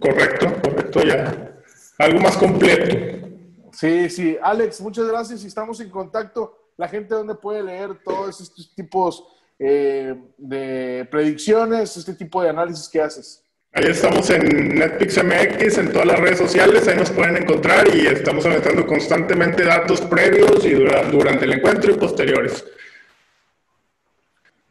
correcto, 0.00 0.46
correcto, 0.62 1.02
ya. 1.02 1.60
Algo 1.98 2.20
más 2.20 2.36
completo. 2.36 3.28
Sí, 3.72 4.08
sí. 4.08 4.36
Alex, 4.42 4.80
muchas 4.80 5.06
gracias 5.06 5.44
y 5.44 5.46
estamos 5.46 5.80
en 5.80 5.90
contacto. 5.90 6.56
la 6.76 6.88
gente 6.88 7.14
dónde 7.14 7.34
puede 7.34 7.62
leer 7.62 8.02
todos 8.04 8.40
estos 8.40 8.72
tipos 8.74 9.24
eh, 9.58 10.14
de 10.36 11.08
predicciones, 11.10 11.96
este 11.96 12.14
tipo 12.14 12.40
de 12.40 12.50
análisis 12.50 12.88
que 12.88 13.00
haces. 13.00 13.44
Ahí 13.78 13.92
estamos 13.92 14.28
en 14.30 14.74
Netflix 14.74 15.22
MX, 15.22 15.78
en 15.78 15.92
todas 15.92 16.08
las 16.08 16.18
redes 16.18 16.38
sociales, 16.38 16.88
ahí 16.88 16.96
nos 16.96 17.12
pueden 17.12 17.36
encontrar 17.36 17.86
y 17.94 18.08
estamos 18.08 18.44
anotando 18.44 18.84
constantemente 18.84 19.64
datos 19.64 20.00
previos 20.00 20.64
y 20.64 20.70
durante 20.70 21.44
el 21.44 21.52
encuentro 21.52 21.92
y 21.92 21.94
posteriores. 21.94 22.66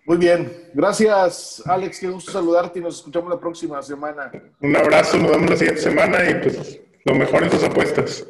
Muy 0.04 0.18
bien, 0.18 0.52
gracias 0.74 1.64
Alex, 1.66 2.02
qué 2.02 2.10
gusto 2.10 2.34
saludarte 2.34 2.80
y 2.80 2.82
nos 2.82 2.98
escuchamos 2.98 3.30
la 3.30 3.40
próxima 3.40 3.82
semana. 3.82 4.30
Un 4.60 4.76
abrazo, 4.76 5.18
nos 5.20 5.32
vemos 5.32 5.52
la 5.52 5.56
siguiente 5.56 5.82
semana 5.82 6.30
y 6.30 6.34
pues 6.42 6.82
lo 7.06 7.16
mejor 7.16 7.44
en 7.44 7.50
tus 7.50 7.64
apuestas. 7.64 8.28